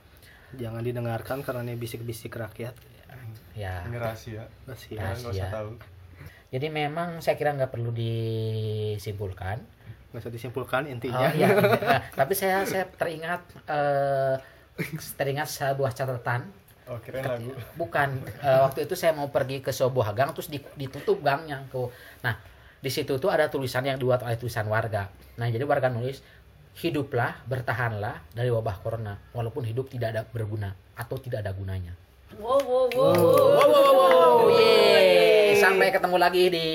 [0.54, 2.78] jangan didengarkan karena ini bisik-bisik rakyat
[3.52, 3.82] ya.
[3.84, 4.34] Ini rahasia.
[4.34, 4.44] Ya.
[4.66, 5.48] Kalian nggak usah Rahasia.
[5.50, 5.70] tahu.
[6.48, 9.58] Jadi memang saya kira nggak perlu disimpulkan.
[10.08, 14.36] nggak usah disimpulkan Oh, intinya iya, eh, tapi saya saya teringat eh,
[15.14, 16.48] teringat sebuah catatan
[16.88, 17.52] Oh, lagu.
[17.76, 21.92] bukan eh, waktu itu saya mau pergi ke sebuah gang terus di- ditutup gangnya tuh
[22.24, 22.40] nah
[22.80, 26.24] di situ tuh ada tulisan yang dibuat oleh tulisan warga nah jadi warga nulis
[26.80, 31.92] hiduplah bertahanlah dari wabah corona walaupun hidup tidak ada berguna atau tidak ada gunanya
[32.36, 35.56] wow wow wow, Oh, yeay.
[35.56, 36.68] sampai ketemu lagi di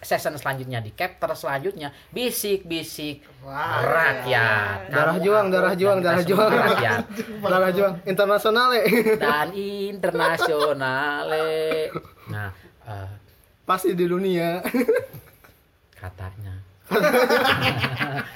[0.00, 1.92] season selanjutnya di chapter selanjutnya.
[2.08, 4.88] Bisik-bisik rakyat.
[4.88, 6.50] darah Kamu, juang aku, darah juang darah juang.
[6.50, 7.02] rakyat.
[7.40, 7.92] darah juang.
[8.04, 8.84] Internasional eh.
[9.22, 11.46] dan internasionale.
[12.26, 12.50] Nah
[12.82, 13.08] eh,
[13.62, 14.58] pasti di dunia.
[15.94, 16.50] katanya